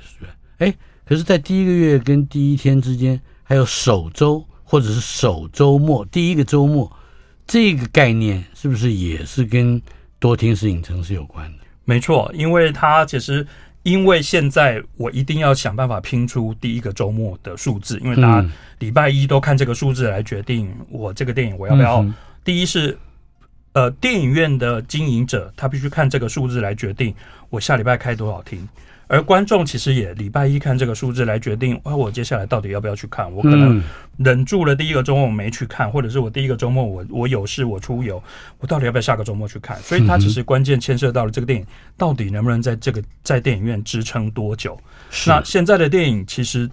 [0.57, 0.73] 哎，
[1.05, 6.91] 可是，在第一个月跟第一天之间，还有首周或者是首周末，第一个周末，
[7.45, 9.81] 这个概念是不是也是跟
[10.21, 11.63] 多厅是影城是有关的？
[11.83, 13.45] 没错，因为它其实。
[13.83, 22.05] 因为现在我一定要想办法拼出第一个周末的数字，因为大家礼拜一都看这个数字来决定我这个电影我要不要。
[22.43, 22.95] 第一是，
[23.73, 27.11] 呃，电影院的经营者他必须看这个数字来决定
[27.49, 28.69] 我下礼拜开多少厅。
[29.11, 33.29] 而观众其实也礼拜一看这个数字来决定，啊，我接下来到底要不要去看？
[33.33, 33.83] 我可能
[34.15, 38.23] 忍住了第一个周末我没去看，或者是我第一个周末我我有事我出游，
[38.59, 39.77] 我到底要不要下个周末去看？
[39.81, 44.79] 所以它只是关键牵涉到了这个电影到底能不能在这个在电影院支撑多久。
[45.27, 46.69] 那现在的电影其实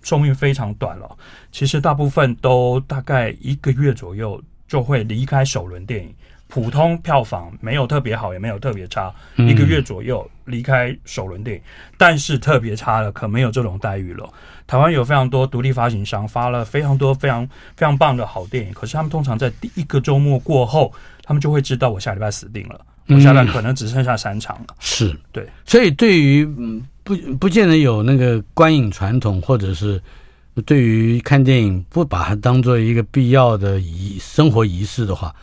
[0.00, 1.16] 寿命非常短了，
[1.52, 6.14] 其实大部分都大概一个月左右就会离开首轮电影。
[6.48, 11.62] 普通票房没有特别好，也没有特别差，一个月左右离开首轮电影。
[11.98, 14.26] 但是特别差了，可没有这种待遇了。
[14.66, 20.90] 台湾有非常多独立发行商发了非常多非常非常棒的好电影，可是他们通常在第一个周末过后，
[21.22, 24.74] 他们就会知道我下礼拜死定了，我下礼拜可能只剩下三场了。
[24.78, 26.46] 是对，所以对于
[27.04, 30.00] 不不见得有那个观影传统，或者是
[30.64, 35.34] 对于看电影不把它当做一个必要的仪生活仪式的话。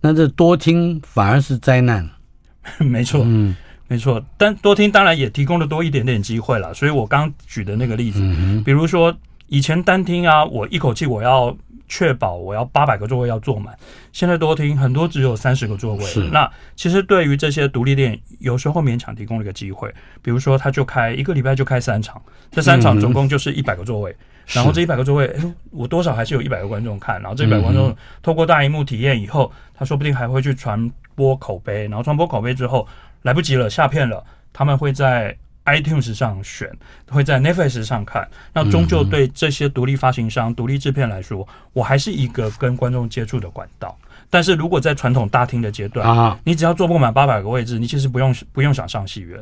[0.00, 2.08] 那这多听反而是灾难，
[2.78, 3.54] 没错，嗯，
[3.88, 4.24] 没错。
[4.36, 6.72] 但多听当然也提供了多一点点机会了。
[6.72, 9.16] 所以我刚举的那个例子，嗯、比如说
[9.48, 11.56] 以前单听啊，我一口气我要
[11.88, 13.76] 确保我要八百个座位要坐满，
[14.12, 16.04] 现在多听很多只有三十个座位。
[16.04, 24.12] 是，那其实对于这些独立店，有时候勉强提供了一个机会，比如说他就开一个礼拜就开三场，这三场总共就是一百个座位。
[24.12, 27.20] 嗯然后这一百个座位，哎，我多少还是有一百个观众看。
[27.20, 31.82] 然后这一百观众透过大荧幕体验以后，他说不定还会去传播口碑。
[31.88, 32.88] 然后传播口碑之后，
[33.22, 36.70] 来不及了，下片了，他们会在 iTunes 上选，
[37.10, 38.26] 会在 Netflix 上看。
[38.54, 43.94] 那终究对这些独立发行商、独立制片来说，我还是一个跟观众接触的管道。
[44.30, 49.38] 但是如果在传统大厅的阶段，啊，你只要坐不满八百个位置，你其实不用不用想上戏院。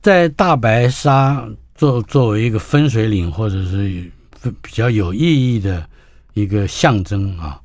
[0.00, 4.08] 在大白鲨作作为一个分水岭，或者是。
[4.62, 5.86] 比较有意义的
[6.34, 7.60] 一个象征啊，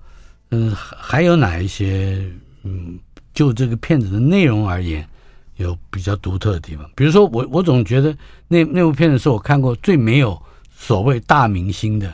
[0.51, 2.25] 嗯，还有哪一些
[2.63, 2.97] 嗯，
[3.33, 5.07] 就这个片子的内容而言，
[5.57, 6.89] 有比较独特的地方？
[6.95, 8.15] 比如说我，我我总觉得
[8.47, 10.41] 那那部片子是我看过最没有
[10.75, 12.13] 所谓大明星的。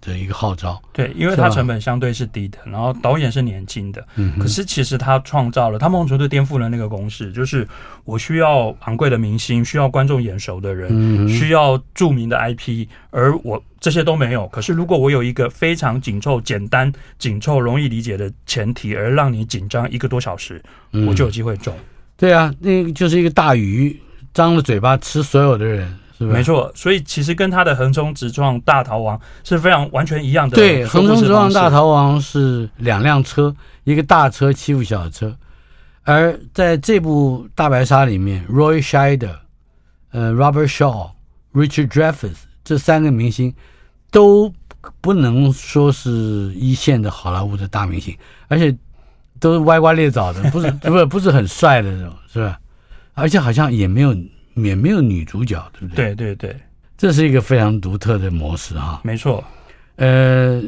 [0.00, 7.66] 的一个号召，对，因为它成本相对是低的，然后导演是年轻的，嗯，可是其实他创造了，他某种程度颠覆了那个公式，就是
[8.04, 14.46] 我需要昂贵的明星，需要观众眼熟的人，嗯，需要著名的 IP，而我这些都没有。
[14.48, 20.62] 可是如果我有一个非常紧凑、简单、紧凑、容易理解的前提，而让你紧张一个多小时，
[21.06, 21.74] 我就有机会中。
[22.16, 23.96] 对啊，那个就是一个大鱼
[24.32, 25.98] 张了嘴巴吃所有的人。
[26.26, 30.56] 没错，所以其实跟他的横冲直撞大逃亡是非常完全一样的。
[30.56, 33.54] 对，横冲直撞大逃亡是两辆车，
[33.84, 35.36] 一个大车欺负小车，
[36.02, 39.36] 而在这部大白鲨里面，Roy Scheider、
[40.10, 41.10] 呃 Robert Shaw、
[41.54, 43.54] Richard Dreyfuss 这三个明星
[44.10, 44.52] 都
[45.00, 46.10] 不能说是
[46.54, 48.16] 一线的好莱坞的大明星，
[48.48, 48.76] 而且
[49.38, 52.58] 都是歪瓜裂枣的，不是 不是不是很帅的那种，是吧？
[53.14, 54.12] 而且好像也没有。
[54.64, 56.14] 也没有女主角，对不对？
[56.14, 56.56] 对对对，
[56.96, 59.00] 这是一个非常独特的模式哈。
[59.04, 59.44] 没错，
[59.96, 60.62] 呃，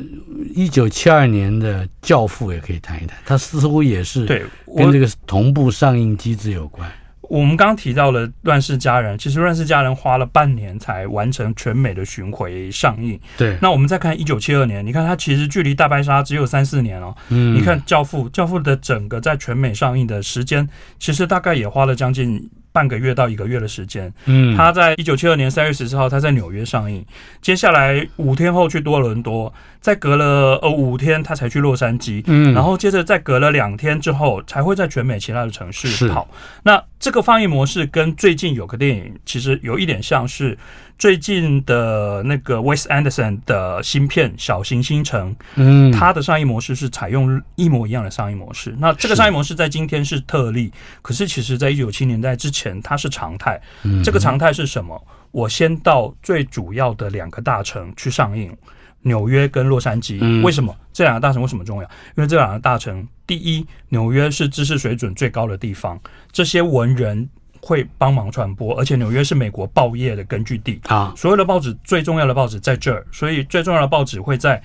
[0.54, 4.44] 一九七二年的《教父》也可以谈一谈，它似乎也是对
[4.76, 6.90] 跟这个同步上映机制有关。
[7.22, 13.16] 我们刚刚提到了《乱世佳人》，其实《乱世佳人》花了半年才完成全美的巡回上映。
[13.38, 17.14] 对，那我们再看一九七二年，你看它其实距离《大白鲨》只有三四年哦。
[17.28, 22.50] 嗯，你看《教父》，《教父》的整个在全美上映的时间，其实大概也花了将近。
[22.72, 27.04] 半个月到一个月的时间，嗯，他在一九七二年三月十四号，他在纽约上映，
[27.42, 36.28] 接下来五天后去多伦多，再隔了呃五天他才去洛杉矶，嗯，然后接着再隔了两天之后才会在全美其他的城市跑。
[36.62, 40.56] 那这个放映模式跟最近有个电影其实有一点像是。
[41.00, 48.76] 最近的那个 Wes Anderson 的新片《小行星城》，嗯，它的商业模式是采用一模一样的商业模式。
[48.78, 50.70] 那这个商业模式在今天是特例，
[51.00, 53.58] 可是其实在一九七年代之前它是常态。
[54.04, 55.02] 这个常态是什么？
[55.30, 58.54] 我先到最主要的两个大城去上映，
[59.00, 60.42] 纽约跟洛杉矶。
[60.42, 61.88] 为什么这两个大城为什么重要？
[62.14, 65.98] 因为这两个大城，第一，纽约是知识水准最高的地方，
[66.30, 67.30] 这些文人。
[67.60, 71.12] 会帮忙传播，而且纽约是美国报业的根据地啊。
[71.16, 74.60] 所有的报纸最重要的报纸在这儿，所以最重要的报纸会在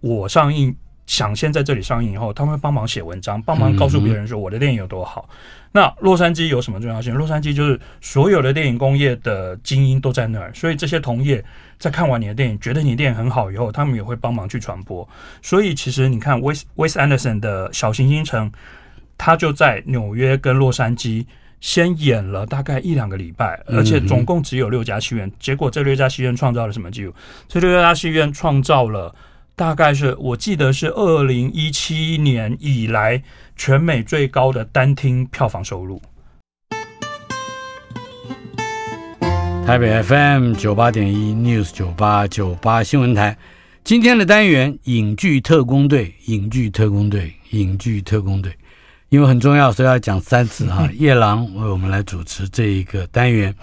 [0.00, 0.74] 我上映
[1.06, 5.28] 抢先在这里上映以后，他们会帮忙写文章，帮忙告诉别人说我的电影有多好。
[5.28, 5.36] 嗯、
[5.72, 7.12] 那洛杉矶有什么重要性？
[7.12, 11.44] 洛杉矶就是所有的电影工业的精英都在那儿，所以这些同业
[11.78, 15.06] 在看完你的电影，觉得你电影很好以后，他们也会帮忙去传播。
[15.42, 18.50] 所以其实你看，Wes Wes Anderson 的小行星城，
[19.18, 21.26] 他就在纽约跟洛杉矶
[21.60, 25.30] 先演了大概一两个礼拜，而且总共只有六家戏院。
[25.38, 27.14] 结果这六家戏院创造了什么记录？
[27.48, 29.14] 这六家戏院创造了。
[29.56, 33.22] 大概是我记得是二零一七年以来
[33.56, 36.00] 全美最高的单厅票房收入。
[39.66, 43.36] 台北 FM 九八点一 News 九八九八新闻台，
[43.84, 48.50] 今天的单元影剧特工队，影剧特工队，影剧特工队，
[49.10, 50.88] 因为很重要，所以要讲三次哈。
[50.94, 53.54] 夜郎为我们来主持这一个单元。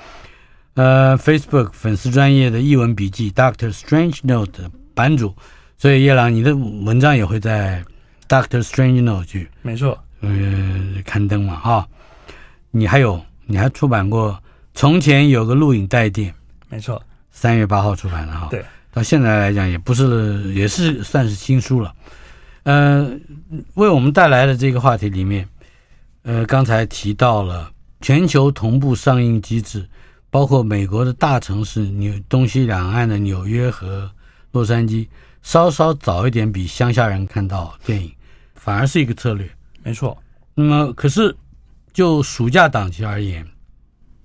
[0.75, 5.33] 呃，Facebook 粉丝专业的译文笔记 Doctor Strange Note 版主。
[5.77, 7.83] 所以夜郎，你的文章也会在
[8.27, 10.29] 《Doctor Strange Note》去，没错，呃，
[11.05, 11.87] 刊登嘛，哈。
[12.71, 14.31] 你还有，你还出版过
[14.73, 16.31] 《从前有个录影带店》，
[16.67, 18.47] 没错，三月八号出版的哈。
[18.51, 21.93] 对，到现在来讲，也不是，也是算是新书了。
[22.67, 23.09] 呃，
[23.75, 25.47] 为我们带来的这个话题里面，
[26.23, 29.87] 呃，刚才提到了全球同步上映机制，
[30.29, 34.11] 包括美国的大城市纽东西两岸的纽约和
[34.51, 35.07] 洛杉矶。
[35.43, 38.11] 稍稍早一点比乡下人看到电影，
[38.53, 39.49] 反而是一个策略。
[39.81, 40.21] 没错。
[40.53, 41.33] 那么，可是
[41.93, 43.47] 就暑假档期而言，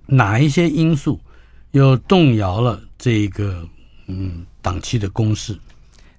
[0.05, 1.17] 哪一些因素
[1.71, 3.65] 又动摇了这个
[4.07, 5.57] 嗯档期的攻势？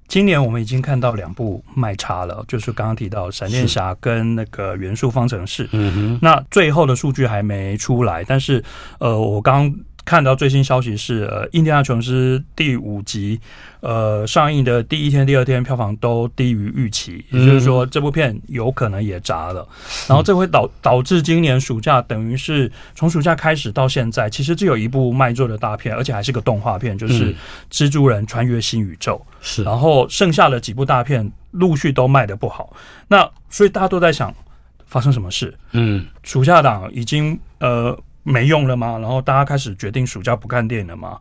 [0.08, 5.68] 今年我们已经看到两部卖差了，就是刚刚提到闪电侠跟那个元素方程式。
[5.72, 6.18] 嗯哼。
[6.20, 8.62] 那最后的数据还没出来，但是
[8.98, 9.74] 呃，我刚。
[10.04, 13.40] 看到最新消息是，呃，《印第安琼斯》第五集，
[13.80, 19.66] 呃，上映的第一天、第二天票房都低于预期，也就是说，这部片有可能也砸了。
[20.06, 27.32] 然后这会导导致今年暑假，等于是从暑假开始到现在，其实只有一部卖座的大片，而且还是个动画片，就是
[27.70, 29.18] 《蜘蛛人穿越新宇宙》。
[29.40, 32.76] 是，然后剩下的几部大片陆续都卖的不好。
[33.08, 34.34] 那所以大家都在想，
[34.84, 35.56] 发生什么事？
[35.72, 37.98] 嗯，暑假档已经呃。
[38.24, 38.98] 没用了吗？
[38.98, 41.20] 然后大家开始决定暑假不看电影了吗？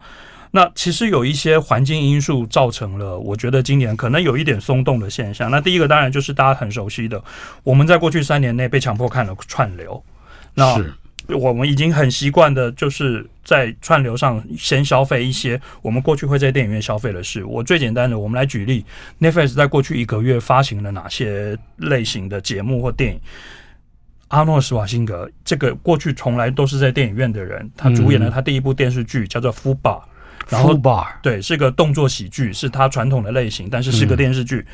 [0.56, 5.49] 那其实有一些环境因素造成了，我觉得今年可能有一点松动的现象。
[5.49, 7.24] 那第一个当然就是大家很熟悉的，
[7.64, 10.04] 我们在过去三年内被强迫看了串流。
[10.54, 10.80] 那
[11.30, 17.43] 我们已经很习惯的，就是在串流上先消费一些我们过去会在电影院消费的事。
[17.43, 18.86] 我最简单的，我们来举例
[19.20, 23.20] ，Netflix 在过去一个月发行了哪些类型的节目或电影？
[24.34, 29.77] 阿诺·施瓦辛格，这个过去从来都是在电影院的人，他主演了他第一部电视剧，叫做《FUBAR》，
[30.49, 30.75] 然后
[31.21, 34.57] 对，是个动作喜剧，是他传统的类型，但是是个电视剧。
[34.57, 34.65] 嗯、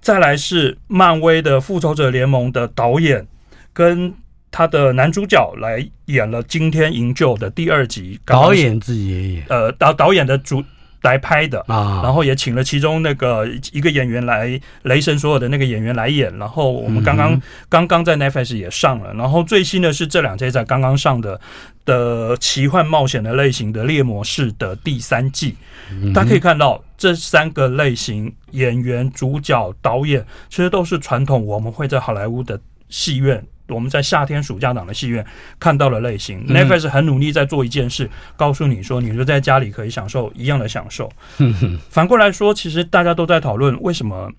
[0.00, 3.26] 再来是漫威的《复仇者联盟》的导演
[3.72, 4.14] 跟
[4.52, 10.62] 他的男主角来演了《惊天营救》的第二集，导演自己也演，呃，导导演的主。
[11.02, 16.36] 来拍的啊，然后也请了其中那个一个演员来，雷神所有的那个演员来演。
[16.38, 19.12] 然后我们刚刚、嗯、刚刚在 Netflix 也上了。
[19.14, 21.40] 然后最新的是这两天在刚刚上的
[21.84, 25.56] 的奇幻冒险的类型的《猎魔士》的第三季。
[25.90, 33.44] 嗯、大家可以看到这三个类型演员、主角、导演，其实都是传统我们会在好莱坞的戏院。
[33.72, 35.24] 我们在夏天暑假档的戏院
[35.58, 36.44] 看到了类型。
[36.46, 41.10] 嗯、Netflix 很努力在做一件事，告诉你说，你就在家里可以享受一样的享受。
[41.38, 44.30] 嗯、哼反过来说，其实大家都在讨论为什么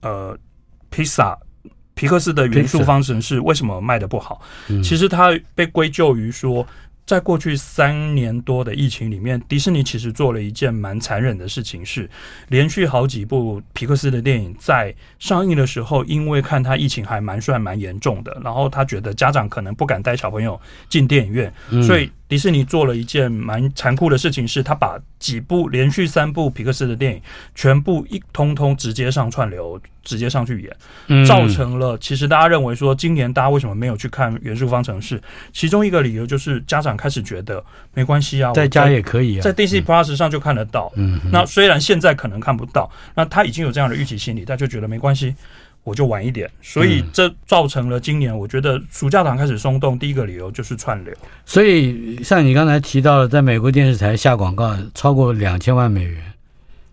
[0.00, 0.36] 呃，
[0.90, 1.38] 披萨
[1.94, 4.40] 皮克斯的元素方程式为什么卖的不好？
[4.68, 6.66] 嗯、其实它被归咎于说。
[7.08, 12.06] 在过去三年多的疫情里面，迪士尼其实做了一件蛮残忍的事情，是
[12.48, 21.50] 连续好几部皮克斯的电影在上映的时候，因为看他疫情还蛮算蛮严重的，然后他觉得家长可能不敢带小朋友进电影院，
[21.82, 22.10] 所以。
[22.28, 27.22] 迪士尼做了一件蛮残酷的事情，是他把几部连续三部皮克斯的电影
[27.54, 35.18] 全部一通通直接上串流，直接上去演，造成了其实大家认为说，今年大家为什么没有去看《元素方程式》？
[35.52, 40.90] 其中一个理由就是家长开始觉得没关系啊，在家也可以啊，在 Disney Plus 上就看得到。
[40.96, 45.34] 嗯，那虽然现在可能看不到，那他已经有这样的预期心理，他就觉得没关系。
[45.84, 49.98] 我就晚一点，所以这造成了今年我觉得暑假档开始松动。
[49.98, 51.14] 第一个理由就是串流。
[51.46, 56.22] 所以像你刚才提到的，在美国电视台下广告超过两千万美元，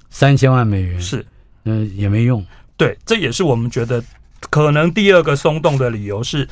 [0.09, 1.25] 三千万美元是，
[1.65, 2.45] 嗯，也没用。
[2.77, 4.03] 对，这也是我们觉得
[4.49, 6.47] 可能第二个松动的理由是，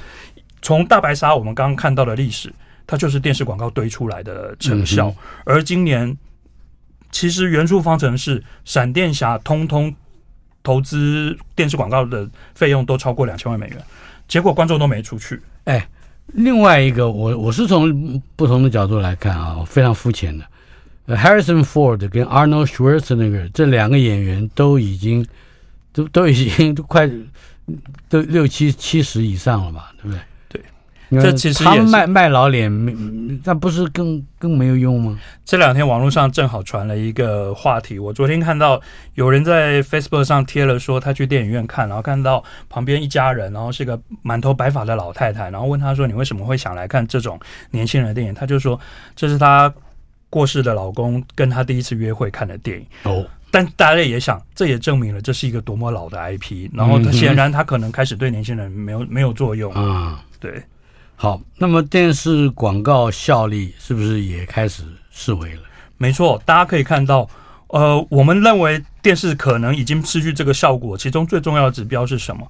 [0.62, 2.54] 从大白鲨我们刚刚看到的历史，
[2.86, 5.08] 它就是电视广告堆出来的成效。
[5.08, 5.16] 嗯、
[5.46, 6.18] 而今年
[7.12, 9.94] 其实元素方程式、闪电侠通通。
[10.66, 13.78] 投资电视广告的费用都超过两千万美元，
[14.30, 15.38] 结果观众都没出去。
[15.66, 15.86] 哎，
[16.28, 21.18] 另外一个，我我是从不同的角度来看啊，非常肤浅的。
[21.18, 25.28] Harrison Ford 跟 Arnold Schwarzenegger 这两个演员都已经
[25.94, 27.10] 都都已经都快
[28.10, 30.20] 都六七七十以上了吧，对不对？
[31.10, 32.72] 对这其实他卖卖老脸，
[33.44, 35.20] 那不是更更没有用吗？
[35.46, 38.82] 这两天网络上正好传了一个话题，我昨天看到
[39.14, 47.40] 有人在 Facebook 上贴了说他去电影院看，然后看到旁边一家人，然后是个满头白发的老太太，然后问他说：“你为什么会想来看这种
[47.70, 48.80] 年轻人的电影？”他就说
[49.16, 49.72] ：“这是他
[50.32, 53.24] 过世的老公跟他第一次约会看的电影。”哦，
[53.54, 60.60] 但大家也想，这也证明了这是一个多么老的 IP，然后显然它可能开始对年轻人没有没有作用啊，对。
[61.16, 64.82] 好，那么电视广告效力是不是也开始
[65.12, 65.62] 式微了？
[66.00, 67.30] 没错，大家可以看到，
[67.68, 72.46] 呃，我们认为电视可能已经失去这个效果，其中最重要的指标是什么？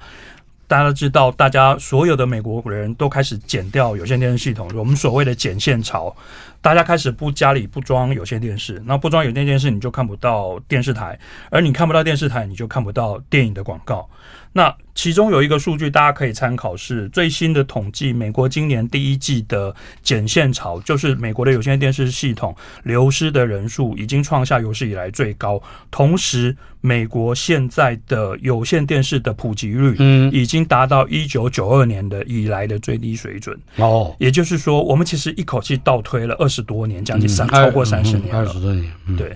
[0.74, 6.16] 大家都知道，大家所有的美国人都开始剪掉有线电视系统，我们所谓的剪线潮，
[6.62, 11.20] 大家开始不家里不装有线电视，那不装有线电视，你就看不到电视台，
[11.52, 14.10] 而你看不到电视台，你就看不到电影的广告。
[14.56, 25.60] 那其中有一个数据大家可以参考，是最新的统计，美国今年第一季的减线潮，就是美国的有线电视系统流失的人数已经创下有史以来最高。
[25.90, 33.60] 同时，美国现在的有线电视的普及率，嗯，已经达到一九九二年的以来的最低水准。
[33.78, 38.94] 哦，也就是说，我们其实一口气倒推了二十多年，将近三超过三十年了，二十多年。
[39.18, 39.36] 对。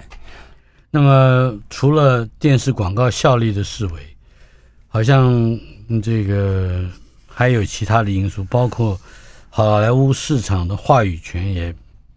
[0.91, 3.93] 那么，除了电视广告效力的式微。
[4.88, 5.59] 好像
[6.01, 6.85] 这个
[7.27, 8.99] 还有其他的因素，包括
[9.49, 11.73] 好莱坞市场的话语权也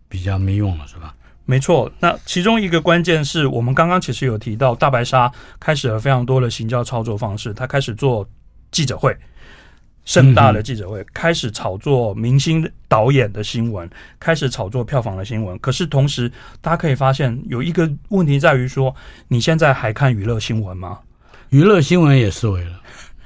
[0.09, 1.15] 比较没用了，是吧？
[1.45, 8.25] 没错，那其中一个关键是我们刚刚其实有提到，大白鲨开始了非常多的行销操作方式，他开始做
[8.71, 9.17] 记者会，
[10.05, 13.91] 盛大的记者会，开始炒作明星导演的新闻，
[14.21, 15.59] 开始炒作票房的新闻。
[15.59, 18.95] 可是同时，大家可以发现有一个问题在于说，
[19.27, 21.01] 你现在还看娱乐新闻吗？
[21.51, 22.81] 娱乐新闻也式微了，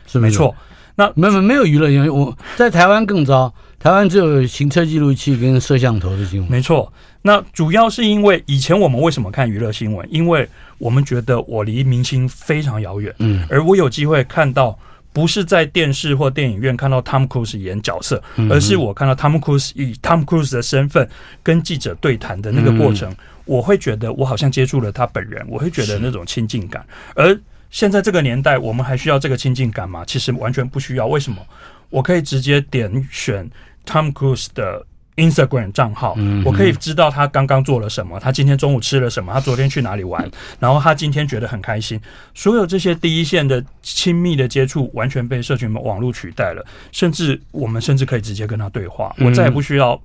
[0.07, 0.55] 是没错。
[0.97, 6.49] 那没没没有娱乐新闻，我在台湾更糟，台湾只有行车记录器跟摄像头的新闻。
[6.49, 10.07] 没错，那主要是因为以前我们为什么看娱乐新闻？
[10.09, 10.49] 因为
[10.79, 14.79] 我们觉得我离明星非常遥远，嗯，而我有机会看到，
[15.12, 21.07] 不是在电视或电影院看到 Tom Cruise 演角色，而是我看到 Tom Cruise 以 Tom Cruise 的身份
[21.43, 23.12] 跟记者对谈的那个过程，
[23.47, 27.37] 我会觉得我好像接触了他本人，我会觉得那种亲近感，而。
[27.75, 30.05] 现在这个年代，我们还需要这个亲近感吗？
[30.07, 31.09] 其实完全不需要。
[31.09, 31.45] 为什么？
[31.91, 33.51] 我可以直接点选
[33.85, 40.25] Tom Cruise 的 Instagram 账号，我可以知道他刚刚做了什么，他今天中午吃了什么，他昨天去哪里玩，
[40.61, 42.01] 然后他今天觉得很开心。
[42.33, 46.64] 所有这些第一线的亲密的接触，完全被社群网络取代了。
[46.93, 50.01] 甚至我们甚至可以直接跟他对话，我再也不需要。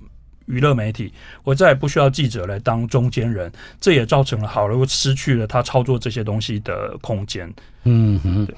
[0.50, 1.12] 娱乐媒体，
[1.44, 7.50] 我再也不需要记者来当中间人，这也造成了好莱坞失去了他操作这些东西的空间。
[7.84, 8.48] 嗯哼，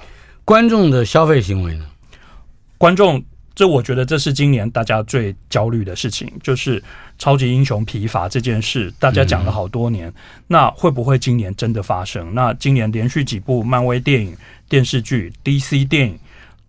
[0.44, 1.86] 观众的消费行为呢？
[2.78, 3.22] 观众，
[3.54, 6.82] 这我觉得这是今年大家最焦虑的事情，就是
[7.18, 10.14] 超级英雄疲乏这件事，大家讲了好多年，嗯、
[10.48, 12.34] 那会不会今年真的发生？
[12.34, 14.36] 那今年连续几部漫威电影、
[14.68, 16.18] 电视剧、DC 电影。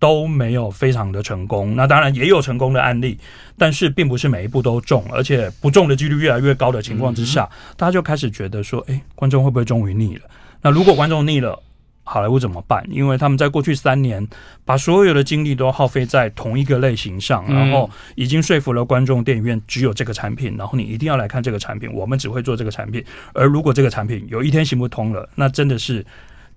[0.04, 3.18] 都没有非常的成功，那当然也有成功的案例，
[3.58, 10.24] 但是并不是每一步都中，而且不中的几率越来越高的情况之下，大家就开始觉得说，诶，观众会不会终于腻了？
[10.62, 11.58] 那如果观众腻了，
[12.04, 12.86] 好莱坞怎么办？
[12.90, 14.28] 因为他们在过去三年
[14.66, 23.02] 把所有的精力都耗费在同一个类型上，然后已经说服了观众，电影院只有这个产品，然后你一定要来看这个产品，我们只会做这个产品。
[23.34, 26.06] 而如果这个产品有一天行不通了，那真的是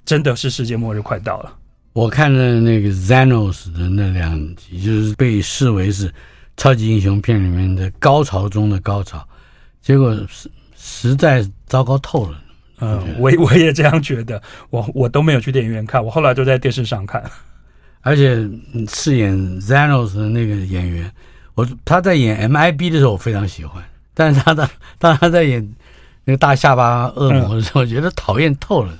[0.04, 1.54] 真的是世界末日快到了。
[1.96, 6.12] 我看了那个 Zanos 的那两集，就是被视为是
[6.54, 9.26] 超级英雄片里面的高潮中的高潮，
[9.80, 12.38] 结果实实在糟糕透了。
[12.80, 17.24] 嗯，我我也这样觉得，我我都没有去电影院看，我后来都在电视上看。
[18.02, 18.46] 而且
[18.90, 21.10] 饰演 Zanos 的那个演员，
[21.54, 23.82] 我他在演 MIB 的时候我非常喜欢，
[24.12, 24.68] 但是他的
[25.00, 25.66] 当他在演
[26.24, 28.92] 那个大下巴恶魔的时候，我觉得讨厌透了。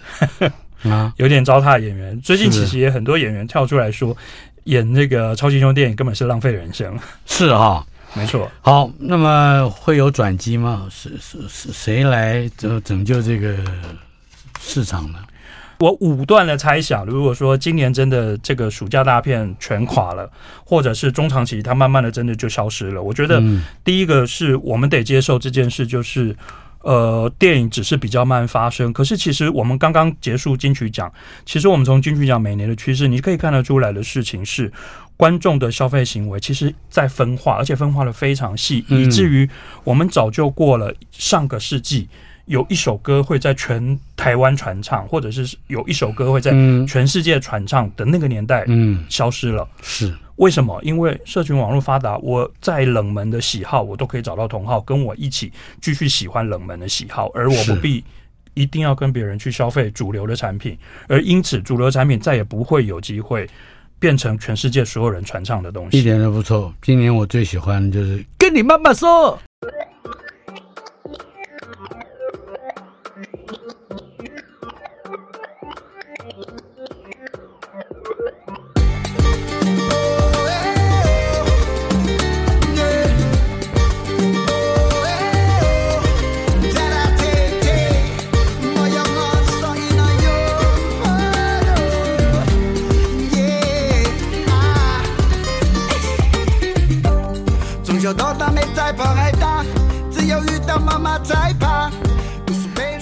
[0.91, 2.21] 啊，有点糟蹋演员。
[2.21, 4.17] 最近其实也很多演员跳出来说，
[4.65, 6.99] 演那个超级英雄电影根本是浪费人生。
[7.27, 8.51] 是哈，没错。
[8.61, 10.87] 好，那么会有转机吗？
[10.91, 13.57] 是是是，谁来拯拯救这个
[14.61, 15.19] 市场呢？
[15.79, 20.31] 我武断的猜想，如果说今年真的这个暑假大片全垮了，
[20.65, 23.43] 或者是中长期它慢慢的真的就消失了，我觉得
[23.85, 26.35] 第一个是我们得接受这件事，就是。
[26.87, 28.93] 呃，电影只是比较慢发生。
[28.93, 31.13] 可是其实我们刚刚结束金曲奖，
[31.45, 34.73] 其实我们从金曲奖每年的趋势，你可以看得出来的事情是，
[35.17, 39.51] 观众的消费行为其实在分化，而且分化的非常细，以至于
[39.83, 42.09] 我们早就过了上个世纪。
[42.47, 46.51] 有一首歌会在全台湾传唱，或者是有一首歌会在
[46.87, 49.69] 全世界传唱的那个年代，嗯，消失了。
[49.83, 50.81] 是为什么？
[50.83, 58.05] 因为社群网络发达，我在冷门的喜好，我都可以找到同好，跟我一起继续喜欢冷门的喜好，而我不必
[58.55, 60.79] 一定要跟别人去消费主流的产品，
[61.09, 63.49] 而因此主流产品再也不会有机会
[63.99, 65.99] 变成全世界所有人传唱的东西。
[65.99, 66.73] 一点都不错。
[66.83, 69.39] 今年我最喜欢的就是跟你妈妈说。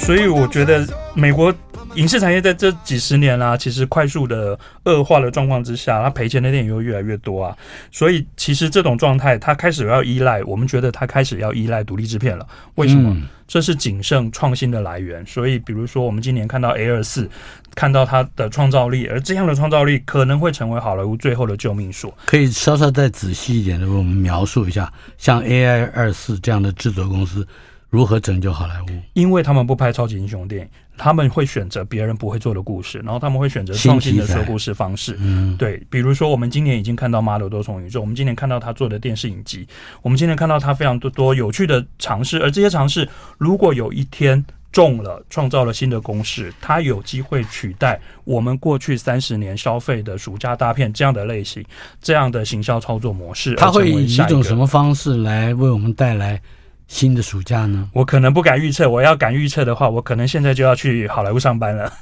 [0.05, 1.53] 所以我觉得美国
[1.95, 7.57] 影视产业在这几十年啊，其实快速的恶化的状况之下，它赔钱的电影又越来越多啊。
[7.91, 12.47] 所以其实这种状态，它开始要依赖，我们觉得它开始要依赖独立制片了。
[12.75, 13.17] 为什么？
[13.49, 15.25] 这是谨慎创新的来源。
[15.25, 17.27] 所以比如说，我们今年看到 A 二四，
[17.75, 22.15] 看到它的创造力，而这样的创造力可能会成为好莱坞最后的救命所。
[22.27, 27.47] 可以稍稍再仔细一点的为我们描述一下，像 AI 二四这样的制作公司。
[27.95, 28.87] 如何拯救好莱坞？
[29.13, 30.69] 因为他们不拍超级英雄电影，
[30.99, 35.17] 他们会选择别人不会做的故事，然后他们会选择创新的说故事方式。
[35.21, 39.65] 嗯，对，比如说我们今年已经看到《妈的多重宇宙》，我们今年看到他做的电视影集，
[40.03, 51.65] 我们今年看到他非常多多有趣的尝试，而这些尝试如果有一天中了，创造了新的公式，它有机会取代我们过去三十年消费的暑假大片这样的类型，
[52.03, 53.55] 这样的行销操作模式。
[53.55, 56.43] 它会以一种什么方式来为我们带来？
[56.89, 57.89] 新的暑假呢？
[57.93, 58.89] 我可能不敢预测。
[58.89, 61.93] 我要敢预测的话，我可能现在就要去好莱坞上班了。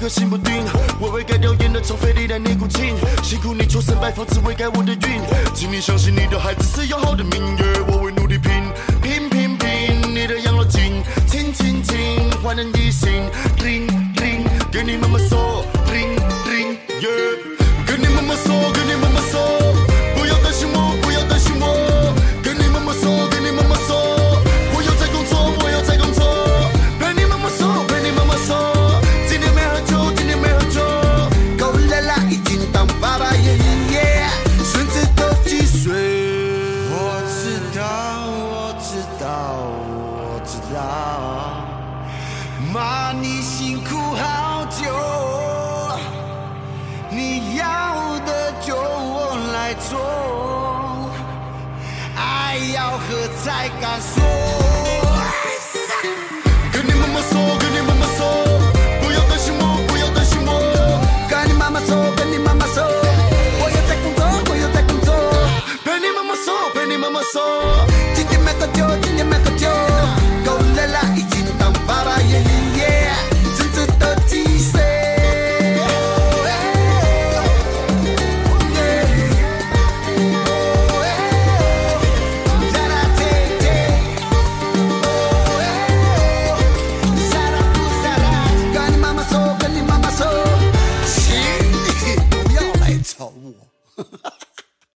[0.00, 0.64] 颗心不定，
[0.98, 5.20] 我会改掉烟的抽飞的尼古清，辛苦你出身拜佛，只为改我的运。
[5.54, 8.50] 请你相信你的孩子是有好的命运，我会努力拼，
[9.02, 13.10] 拼拼拼，你的养老金，亲亲亲，焕然一新，
[13.58, 14.42] 叮叮，
[14.72, 16.72] 给你妈妈说，叮叮，
[17.02, 17.08] 耶，
[17.86, 19.59] 跟你妈妈说，跟你妈妈说。